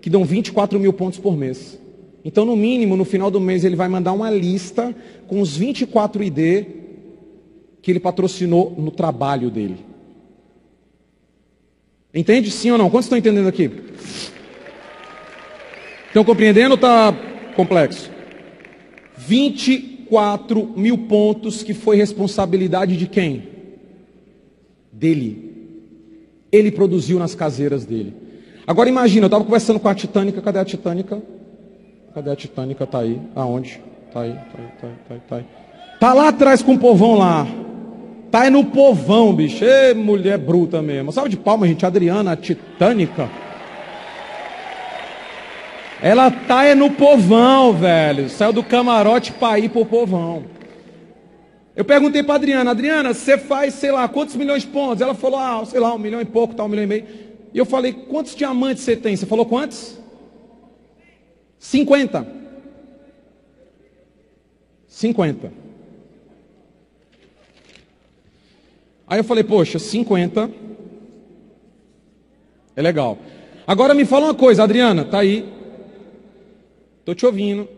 [0.00, 1.78] Que dão 24 mil pontos por mês.
[2.24, 4.94] Então, no mínimo, no final do mês, ele vai mandar uma lista
[5.26, 6.66] com os 24 ID
[7.82, 9.76] que ele patrocinou no trabalho dele.
[12.14, 12.50] Entende?
[12.50, 12.88] Sim ou não?
[12.88, 13.70] Quantos estão entendendo aqui?
[16.08, 17.12] Estão compreendendo ou está
[17.54, 18.15] complexo?
[19.26, 23.48] 24 mil pontos que foi responsabilidade de quem?
[24.92, 25.52] Dele.
[26.52, 28.14] Ele produziu nas caseiras dele.
[28.66, 31.22] Agora imagina, eu estava conversando com a Titânica, cadê a Titânica?
[32.14, 32.84] Cadê a Titânica?
[32.84, 33.20] Está aí.
[33.34, 33.80] Aonde?
[34.08, 35.44] Está aí, está aí, está aí, está aí, tá aí.
[36.00, 37.46] Tá lá atrás com o povão lá.
[38.30, 39.64] Tá é no povão, bicho.
[39.64, 41.12] Ê, mulher bruta mesmo.
[41.12, 41.86] Salve de palmas, gente.
[41.86, 43.30] Adriana, a titânica.
[46.00, 48.28] Ela tá é no povão, velho.
[48.28, 50.44] Saiu do camarote para ir pro povão.
[51.74, 55.02] Eu perguntei para Adriana, Adriana, você faz, sei lá, quantos milhões de pontos?
[55.02, 57.04] Ela falou, ah, sei lá, um milhão e pouco, tá, um milhão e meio.
[57.52, 59.14] E eu falei, quantos diamantes você tem?
[59.14, 59.98] Você falou quantos?
[61.58, 62.26] 50.
[64.88, 65.52] 50.
[69.06, 70.50] Aí eu falei, poxa, 50
[72.74, 73.18] é legal.
[73.66, 75.55] Agora me fala uma coisa, Adriana, tá aí.
[77.06, 77.68] Tô te ouvindo.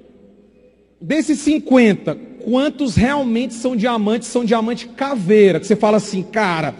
[0.98, 5.60] Desses 50, quantos realmente são diamantes, são diamante caveira?
[5.60, 6.74] Que você fala assim, cara,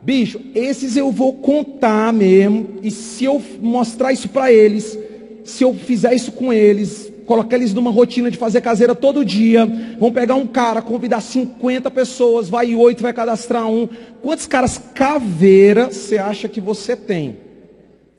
[0.00, 4.98] bicho, esses eu vou contar mesmo, e se eu mostrar isso para eles,
[5.44, 9.66] se eu fizer isso com eles, colocar eles numa rotina de fazer caseira todo dia.
[9.98, 13.86] Vão pegar um cara, convidar 50 pessoas, vai oito, vai cadastrar um.
[14.22, 17.36] Quantos caras caveira você acha que você tem?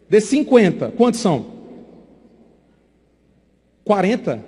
[0.08, 1.63] De 50, quantos são?
[3.86, 4.44] 40?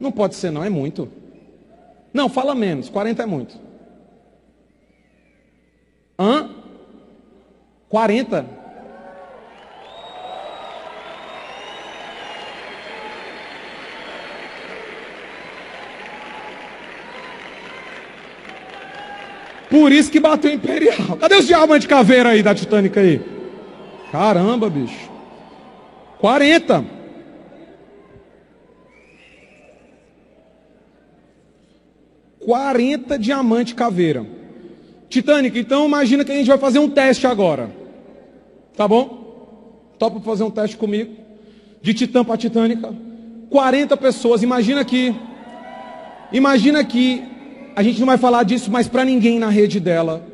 [0.00, 1.10] Não pode ser, não, é muito.
[2.12, 3.58] Não, fala menos, 40 é muito.
[6.18, 6.50] Hã?
[7.88, 8.58] 40?
[19.70, 21.16] Por isso que bateu Imperial.
[21.20, 23.20] Cadê os diamantes de caveira aí da Titânica aí?
[24.10, 25.10] Caramba, bicho.
[26.18, 26.97] 40.
[32.48, 34.24] Quarenta diamante caveira.
[35.10, 37.70] Titânica, então imagina que a gente vai fazer um teste agora.
[38.74, 39.92] Tá bom?
[39.98, 41.14] Topa fazer um teste comigo.
[41.82, 42.90] De Titã para Titânica.
[43.50, 45.14] 40 pessoas, imagina que.
[46.32, 47.22] Imagina que
[47.76, 50.26] a gente não vai falar disso mais para ninguém na rede dela.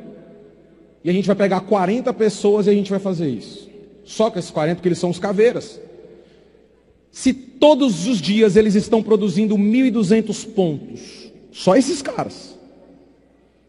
[1.03, 3.69] E a gente vai pegar 40 pessoas e a gente vai fazer isso.
[4.05, 5.81] Só com esses 40, porque eles são os caveiras.
[7.11, 11.24] Se todos os dias eles estão produzindo 1.200 pontos,
[11.55, 12.59] só esses caras,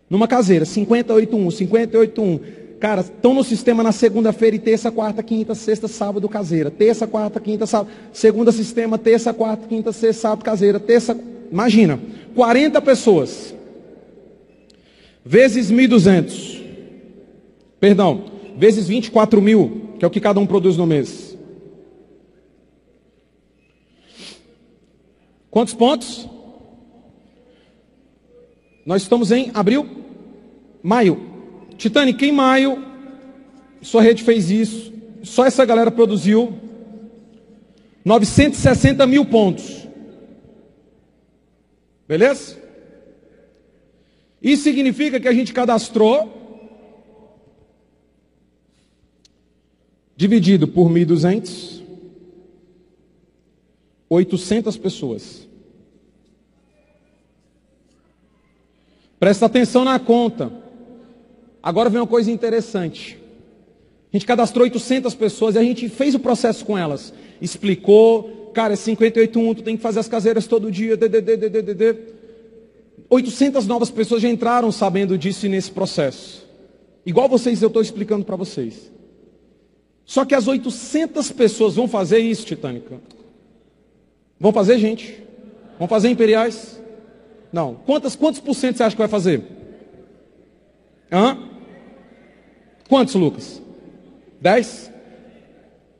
[0.10, 2.40] numa caseira, 58.1, 58.1,
[2.80, 6.72] cara, estão no sistema na segunda-feira e terça, quarta, quinta, sexta, sábado, caseira.
[6.72, 7.92] Terça, quarta, quinta, sábado.
[8.12, 10.80] Segunda sistema, terça, quarta, quinta, sexta, sábado, caseira.
[10.80, 11.16] Terça,
[11.52, 12.00] imagina,
[12.34, 13.54] 40 pessoas.
[15.24, 16.64] vezes 1.200.
[17.80, 18.26] Perdão,
[18.58, 21.38] vezes 24 mil, que é o que cada um produz no mês.
[25.52, 26.28] Quantos pontos?
[28.86, 29.90] Nós estamos em abril,
[30.84, 31.34] maio.
[31.78, 32.86] Titanic, em maio,
[33.82, 34.94] sua rede fez isso.
[35.24, 36.54] Só essa galera produziu
[38.06, 39.88] 960 mil pontos.
[42.08, 42.58] Beleza?
[44.40, 46.32] Isso significa que a gente cadastrou,
[50.16, 51.82] dividido por 1.200,
[54.08, 55.48] 800 pessoas.
[59.20, 60.52] Presta atenção na conta.
[61.62, 63.18] Agora vem uma coisa interessante.
[64.14, 67.14] A gente cadastrou 800 pessoas e a gente fez o processo com elas.
[67.42, 70.98] Explicou, cara, é 58.1, tu tem que fazer as caseiras todo dia,
[73.10, 76.46] 800 novas pessoas já entraram sabendo disso nesse processo.
[77.06, 78.92] Igual vocês, eu estou explicando para vocês.
[80.06, 83.02] Só que as 800 pessoas vão fazer isso, Titânica.
[84.40, 85.22] Vão fazer, gente?
[85.78, 86.80] Vão fazer imperiais?
[87.56, 87.76] Não.
[87.86, 89.42] Quantas, quantos por cento você acha que vai fazer?
[91.10, 91.38] Hã?
[92.90, 93.62] Quantos, Lucas?
[94.42, 94.92] 10?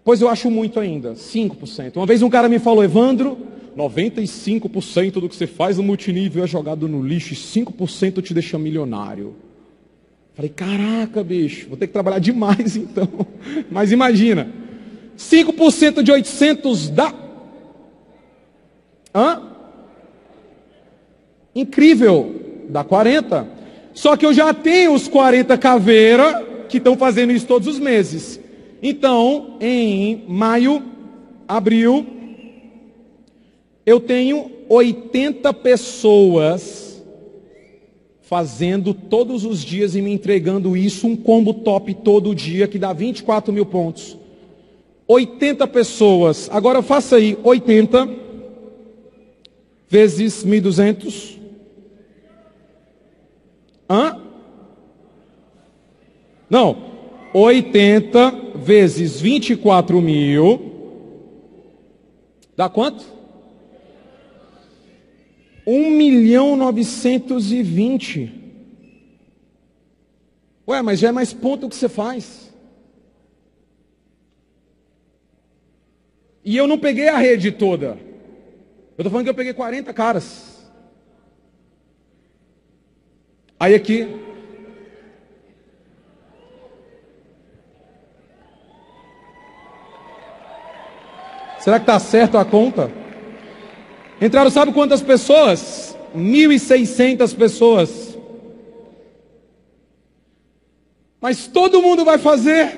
[0.04, 1.14] Pois eu acho muito ainda.
[1.14, 1.96] 5%.
[1.96, 3.38] Uma vez um cara me falou, Evandro,
[3.74, 8.60] 95% do que você faz no multinível é jogado no lixo e 5% te deixa
[8.60, 9.34] milionário.
[10.34, 13.08] Falei, caraca, bicho, vou ter que trabalhar demais então.
[13.72, 14.52] Mas imagina,
[15.18, 17.16] 5% de 800 dá.
[19.16, 19.55] Hã?
[21.56, 22.36] Incrível,
[22.68, 23.48] dá 40.
[23.94, 28.40] Só que eu já tenho os 40 caveira que estão fazendo isso todos os meses.
[28.84, 30.84] Então, em maio,
[31.48, 32.06] abril,
[33.86, 37.04] eu tenho 80 pessoas
[38.22, 42.92] fazendo todos os dias e me entregando isso, um combo top todo dia, que dá
[42.92, 44.18] 24 mil pontos.
[45.08, 46.50] 80 pessoas.
[46.52, 48.10] Agora faça aí, 80
[49.88, 51.45] vezes 1.200.
[53.90, 54.22] Hã?
[56.50, 56.96] Não.
[57.34, 60.72] 80 vezes 24 mil.
[62.56, 63.04] Dá quanto?
[65.68, 68.32] 1 milhão 920.
[70.68, 72.54] Ué, mas já é mais ponto que você faz.
[76.44, 77.98] E eu não peguei a rede toda.
[78.98, 80.55] Eu estou falando que eu peguei 40 caras.
[83.60, 84.08] Aí aqui.
[91.60, 92.92] Será que está certo a conta?
[94.22, 95.98] Entraram, sabe quantas pessoas?
[96.16, 98.18] 1.600 pessoas.
[101.20, 102.78] Mas todo mundo vai fazer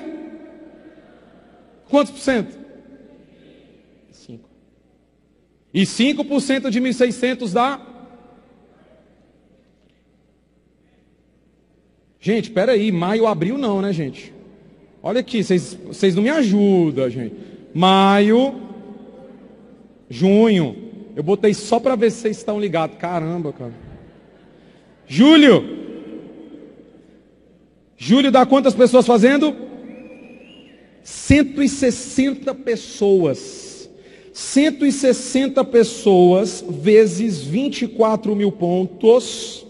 [1.90, 2.56] quantos por cento?
[4.10, 4.48] 5.
[5.74, 7.87] E 5% de 1.600 dá?
[12.28, 14.34] Gente, espera aí, maio, abril não, né, gente?
[15.02, 17.34] Olha aqui, vocês não me ajudam, gente.
[17.72, 18.54] Maio,
[20.10, 20.76] junho,
[21.16, 22.98] eu botei só para ver se vocês estão ligados.
[22.98, 23.72] Caramba, cara.
[25.06, 25.64] Júlio.
[27.96, 29.56] Júlio dá quantas pessoas fazendo?
[31.02, 33.88] 160 pessoas.
[34.34, 39.66] 160 pessoas vezes 24 mil pontos.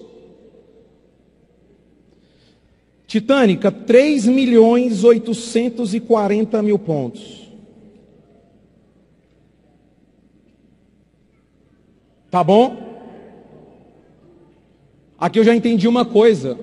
[3.08, 7.48] Titânica, 3 milhões 840 mil pontos.
[12.30, 12.76] Tá bom?
[15.18, 16.58] Aqui eu já entendi uma coisa.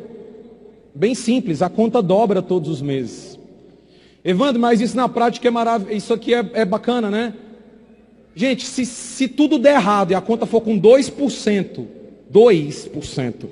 [0.94, 3.40] Bem simples, a conta dobra todos os meses.
[4.24, 5.98] Evandro, mas isso na prática é maravilhoso.
[5.98, 7.34] Isso aqui é, é bacana, né?
[8.36, 11.86] Gente, se, se tudo der errado e a conta for com 2%,
[12.32, 13.46] 2%,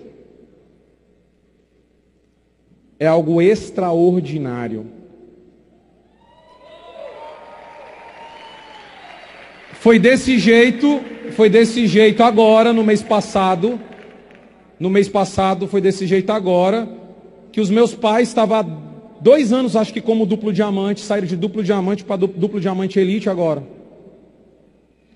[3.04, 4.86] é algo extraordinário.
[9.74, 11.02] Foi desse jeito,
[11.32, 13.78] foi desse jeito agora, no mês passado.
[14.80, 16.88] No mês passado foi desse jeito agora,
[17.52, 18.82] que os meus pais estavam
[19.20, 23.02] dois anos, acho que como duplo diamante, saíram de duplo diamante para duplo, duplo diamante
[23.02, 23.68] elite agora.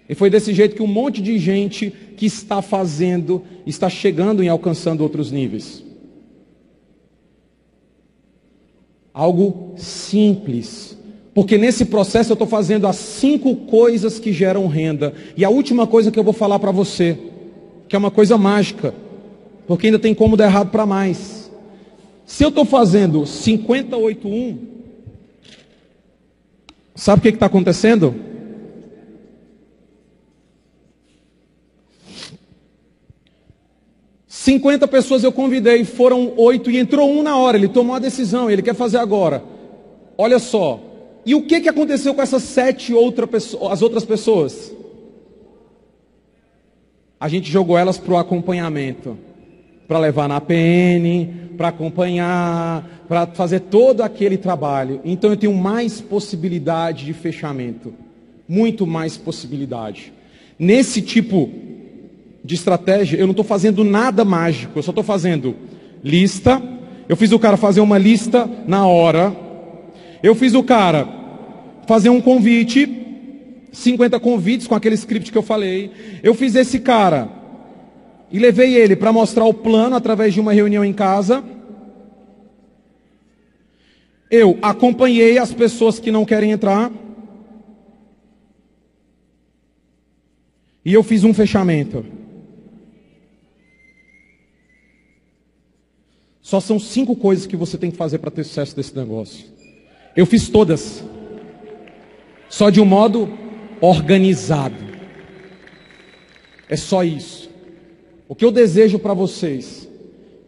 [0.09, 4.49] E foi desse jeito que um monte de gente que está fazendo, está chegando e
[4.49, 5.86] alcançando outros níveis.
[9.17, 10.95] Algo simples,
[11.33, 15.11] porque nesse processo eu estou fazendo as cinco coisas que geram renda.
[15.35, 17.17] E a última coisa que eu vou falar para você,
[17.89, 18.93] que é uma coisa mágica,
[19.65, 21.49] porque ainda tem como dar errado para mais.
[22.27, 24.55] Se eu estou fazendo 58,1,
[26.93, 28.13] sabe o que está acontecendo?
[34.47, 37.57] Cinquenta pessoas eu convidei, foram oito e entrou um na hora.
[37.57, 39.43] Ele tomou a decisão, ele quer fazer agora.
[40.17, 40.79] Olha só.
[41.25, 44.73] E o que, que aconteceu com essas sete outra pessoa, as outras pessoas?
[47.19, 49.17] A gente jogou elas para o acompanhamento
[49.85, 51.27] para levar na PN,
[51.57, 55.01] para acompanhar, para fazer todo aquele trabalho.
[55.03, 57.93] Então eu tenho mais possibilidade de fechamento,
[58.47, 60.13] muito mais possibilidade.
[60.57, 61.66] Nesse tipo
[62.47, 65.53] de estratégia, eu não estou fazendo nada mágico, eu só estou fazendo
[66.01, 66.61] lista.
[67.09, 69.35] Eu fiz o cara fazer uma lista na hora.
[70.23, 71.05] Eu fiz o cara
[71.85, 72.89] fazer um convite,
[73.73, 75.91] 50 convites com aquele script que eu falei.
[76.23, 77.27] Eu fiz esse cara
[78.31, 81.43] e levei ele para mostrar o plano através de uma reunião em casa.
[84.31, 86.89] Eu acompanhei as pessoas que não querem entrar.
[90.85, 92.16] E eu fiz um fechamento.
[96.47, 99.43] Só são cinco coisas que você tem que fazer para ter sucesso desse negócio.
[100.15, 101.03] Eu fiz todas.
[102.49, 103.37] Só de um modo
[103.81, 104.81] organizado.
[106.69, 107.49] É só isso.
[108.29, 109.89] O que eu desejo para vocês,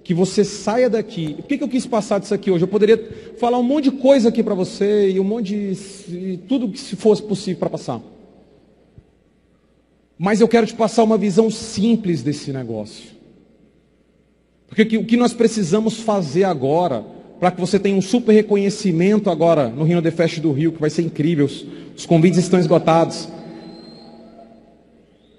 [0.02, 1.34] que você saia daqui.
[1.34, 2.64] Por que, que eu quis passar disso aqui hoje?
[2.64, 6.40] Eu poderia falar um monte de coisa aqui para você e um monte de.
[6.48, 8.02] tudo que se fosse possível para passar.
[10.18, 13.19] Mas eu quero te passar uma visão simples desse negócio.
[14.70, 17.04] Porque o que nós precisamos fazer agora,
[17.40, 20.80] para que você tenha um super reconhecimento agora no Rino de Fest do Rio, que
[20.80, 21.66] vai ser incrível, os,
[21.98, 23.28] os convites estão esgotados.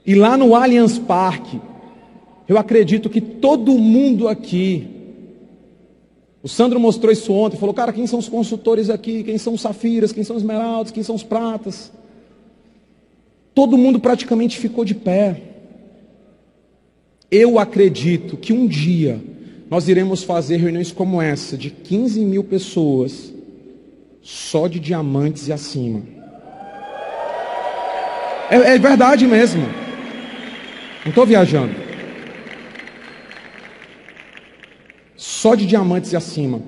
[0.04, 1.60] E lá no Allianz Parque,
[2.48, 4.88] eu acredito que todo mundo aqui,
[6.42, 9.22] o Sandro mostrou isso ontem, falou, cara, quem são os consultores aqui?
[9.22, 10.10] Quem são os safiras?
[10.10, 10.90] Quem são os esmeraldas?
[10.90, 11.92] Quem são os pratas?
[13.54, 15.49] Todo mundo praticamente ficou de pé.
[17.30, 19.20] Eu acredito que um dia
[19.70, 23.32] nós iremos fazer reuniões como essa, de 15 mil pessoas,
[24.20, 26.02] só de diamantes e acima.
[28.50, 29.62] É, é verdade mesmo.
[31.04, 31.90] Não estou viajando.
[35.40, 36.60] só de diamantes e acima.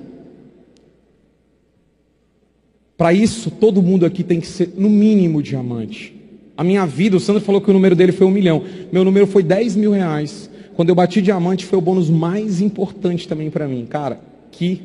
[2.96, 6.14] Para isso, todo mundo aqui tem que ser, no mínimo, diamante.
[6.56, 8.64] A minha vida, o Sandro falou que o número dele foi um milhão.
[8.90, 10.48] Meu número foi 10 mil reais.
[10.75, 13.87] Quando eu bati diamante, foi o bônus mais importante também para mim.
[13.87, 14.20] Cara,
[14.51, 14.83] que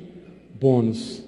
[0.60, 1.24] bônus.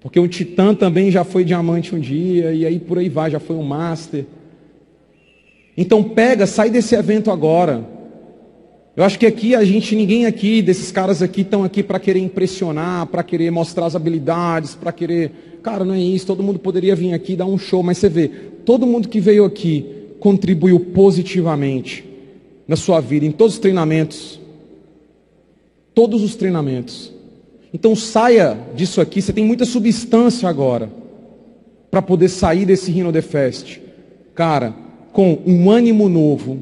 [0.00, 3.40] Porque o Titã também já foi diamante um dia, e aí por aí vai, já
[3.40, 4.24] foi um master.
[5.76, 7.92] Então pega, sai desse evento agora.
[8.96, 12.20] Eu acho que aqui a gente, ninguém aqui, desses caras aqui, estão aqui para querer
[12.20, 15.58] impressionar, para querer mostrar as habilidades, para querer.
[15.62, 16.26] Cara, não é isso.
[16.26, 18.28] Todo mundo poderia vir aqui dar um show, mas você vê,
[18.64, 19.84] todo mundo que veio aqui
[20.20, 22.13] contribuiu positivamente
[22.66, 24.40] na sua vida, em todos os treinamentos.
[25.94, 27.12] Todos os treinamentos.
[27.72, 30.90] Então saia disso aqui, você tem muita substância agora
[31.90, 33.78] para poder sair desse Rino de Fest.
[34.34, 34.74] Cara,
[35.12, 36.58] com um ânimo novo,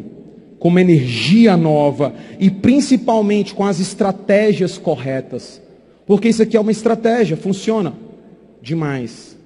[0.59, 5.61] com uma energia nova e principalmente com as estratégias corretas.
[6.07, 7.95] Porque isso aqui é uma estratégia, funciona
[8.61, 9.37] demais.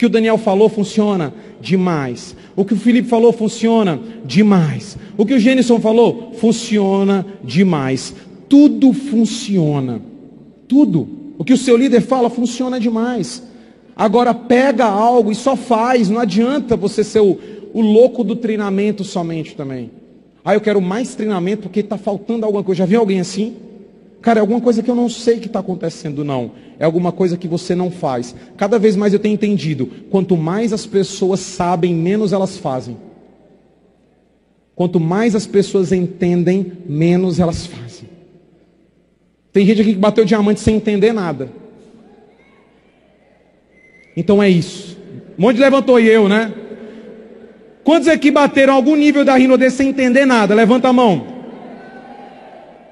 [0.00, 2.34] O que o Daniel falou funciona demais.
[2.56, 4.96] O que o Felipe falou funciona demais.
[5.14, 8.14] O que o Gênison falou funciona demais.
[8.48, 10.00] Tudo funciona.
[10.66, 11.06] Tudo.
[11.36, 13.42] O que o seu líder fala funciona demais.
[13.94, 16.08] Agora pega algo e só faz.
[16.08, 17.38] Não adianta você ser o,
[17.74, 19.90] o louco do treinamento somente também.
[20.42, 22.78] Ah, eu quero mais treinamento porque está faltando alguma coisa.
[22.78, 23.54] Já viu alguém assim?
[24.20, 26.52] Cara, é alguma coisa que eu não sei que está acontecendo, não.
[26.78, 28.34] É alguma coisa que você não faz.
[28.56, 29.86] Cada vez mais eu tenho entendido.
[30.10, 32.96] Quanto mais as pessoas sabem, menos elas fazem.
[34.74, 38.08] Quanto mais as pessoas entendem, menos elas fazem.
[39.52, 41.50] Tem gente aqui que bateu diamante sem entender nada.
[44.16, 44.98] Então é isso.
[45.38, 46.52] Um monte levantou e eu, né?
[47.82, 50.54] Quantos aqui bateram algum nível da rinodê sem entender nada?
[50.54, 51.29] Levanta a mão.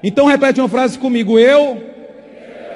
[0.03, 1.37] Então repete uma frase comigo.
[1.37, 1.83] Eu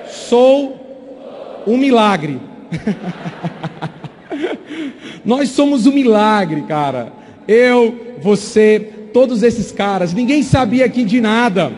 [0.07, 2.39] sou um milagre.
[5.23, 7.13] Nós somos um milagre, cara.
[7.47, 8.79] Eu, você,
[9.13, 10.13] todos esses caras.
[10.13, 11.71] Ninguém sabia aqui de nada.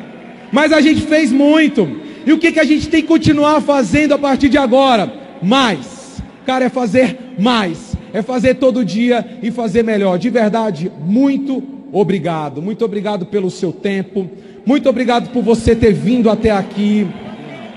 [0.52, 2.00] Mas a gente fez muito.
[2.26, 5.12] E o que, que a gente tem que continuar fazendo a partir de agora?
[5.42, 6.22] Mais.
[6.46, 10.18] Cara, é fazer mais é fazer todo dia e fazer melhor.
[10.18, 12.62] De verdade, muito obrigado.
[12.62, 14.30] Muito obrigado pelo seu tempo.
[14.66, 17.08] Muito obrigado por você ter vindo até aqui.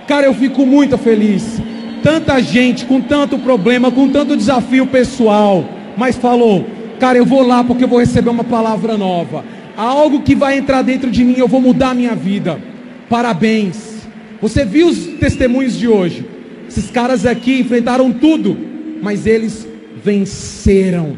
[0.06, 1.60] Cara, eu fico muito feliz.
[2.02, 5.68] Tanta gente com tanto problema, com tanto desafio pessoal,
[5.98, 6.64] mas falou:
[6.98, 9.44] Cara, eu vou lá porque eu vou receber uma palavra nova.
[9.76, 12.58] Algo que vai entrar dentro de mim, eu vou mudar a minha vida.
[13.10, 13.98] Parabéns.
[14.40, 16.24] Você viu os testemunhos de hoje?
[16.68, 18.56] Esses caras aqui enfrentaram tudo,
[19.02, 19.68] mas eles
[20.02, 21.16] venceram.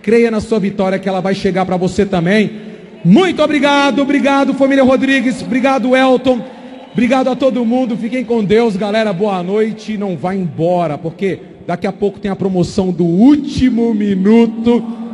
[0.00, 2.67] Creia na sua vitória que ela vai chegar para você também.
[3.04, 6.40] Muito obrigado, obrigado família Rodrigues, obrigado Elton,
[6.92, 7.96] obrigado a todo mundo.
[7.96, 9.12] Fiquem com Deus, galera.
[9.12, 9.96] Boa noite.
[9.96, 15.07] Não vá embora, porque daqui a pouco tem a promoção do último minuto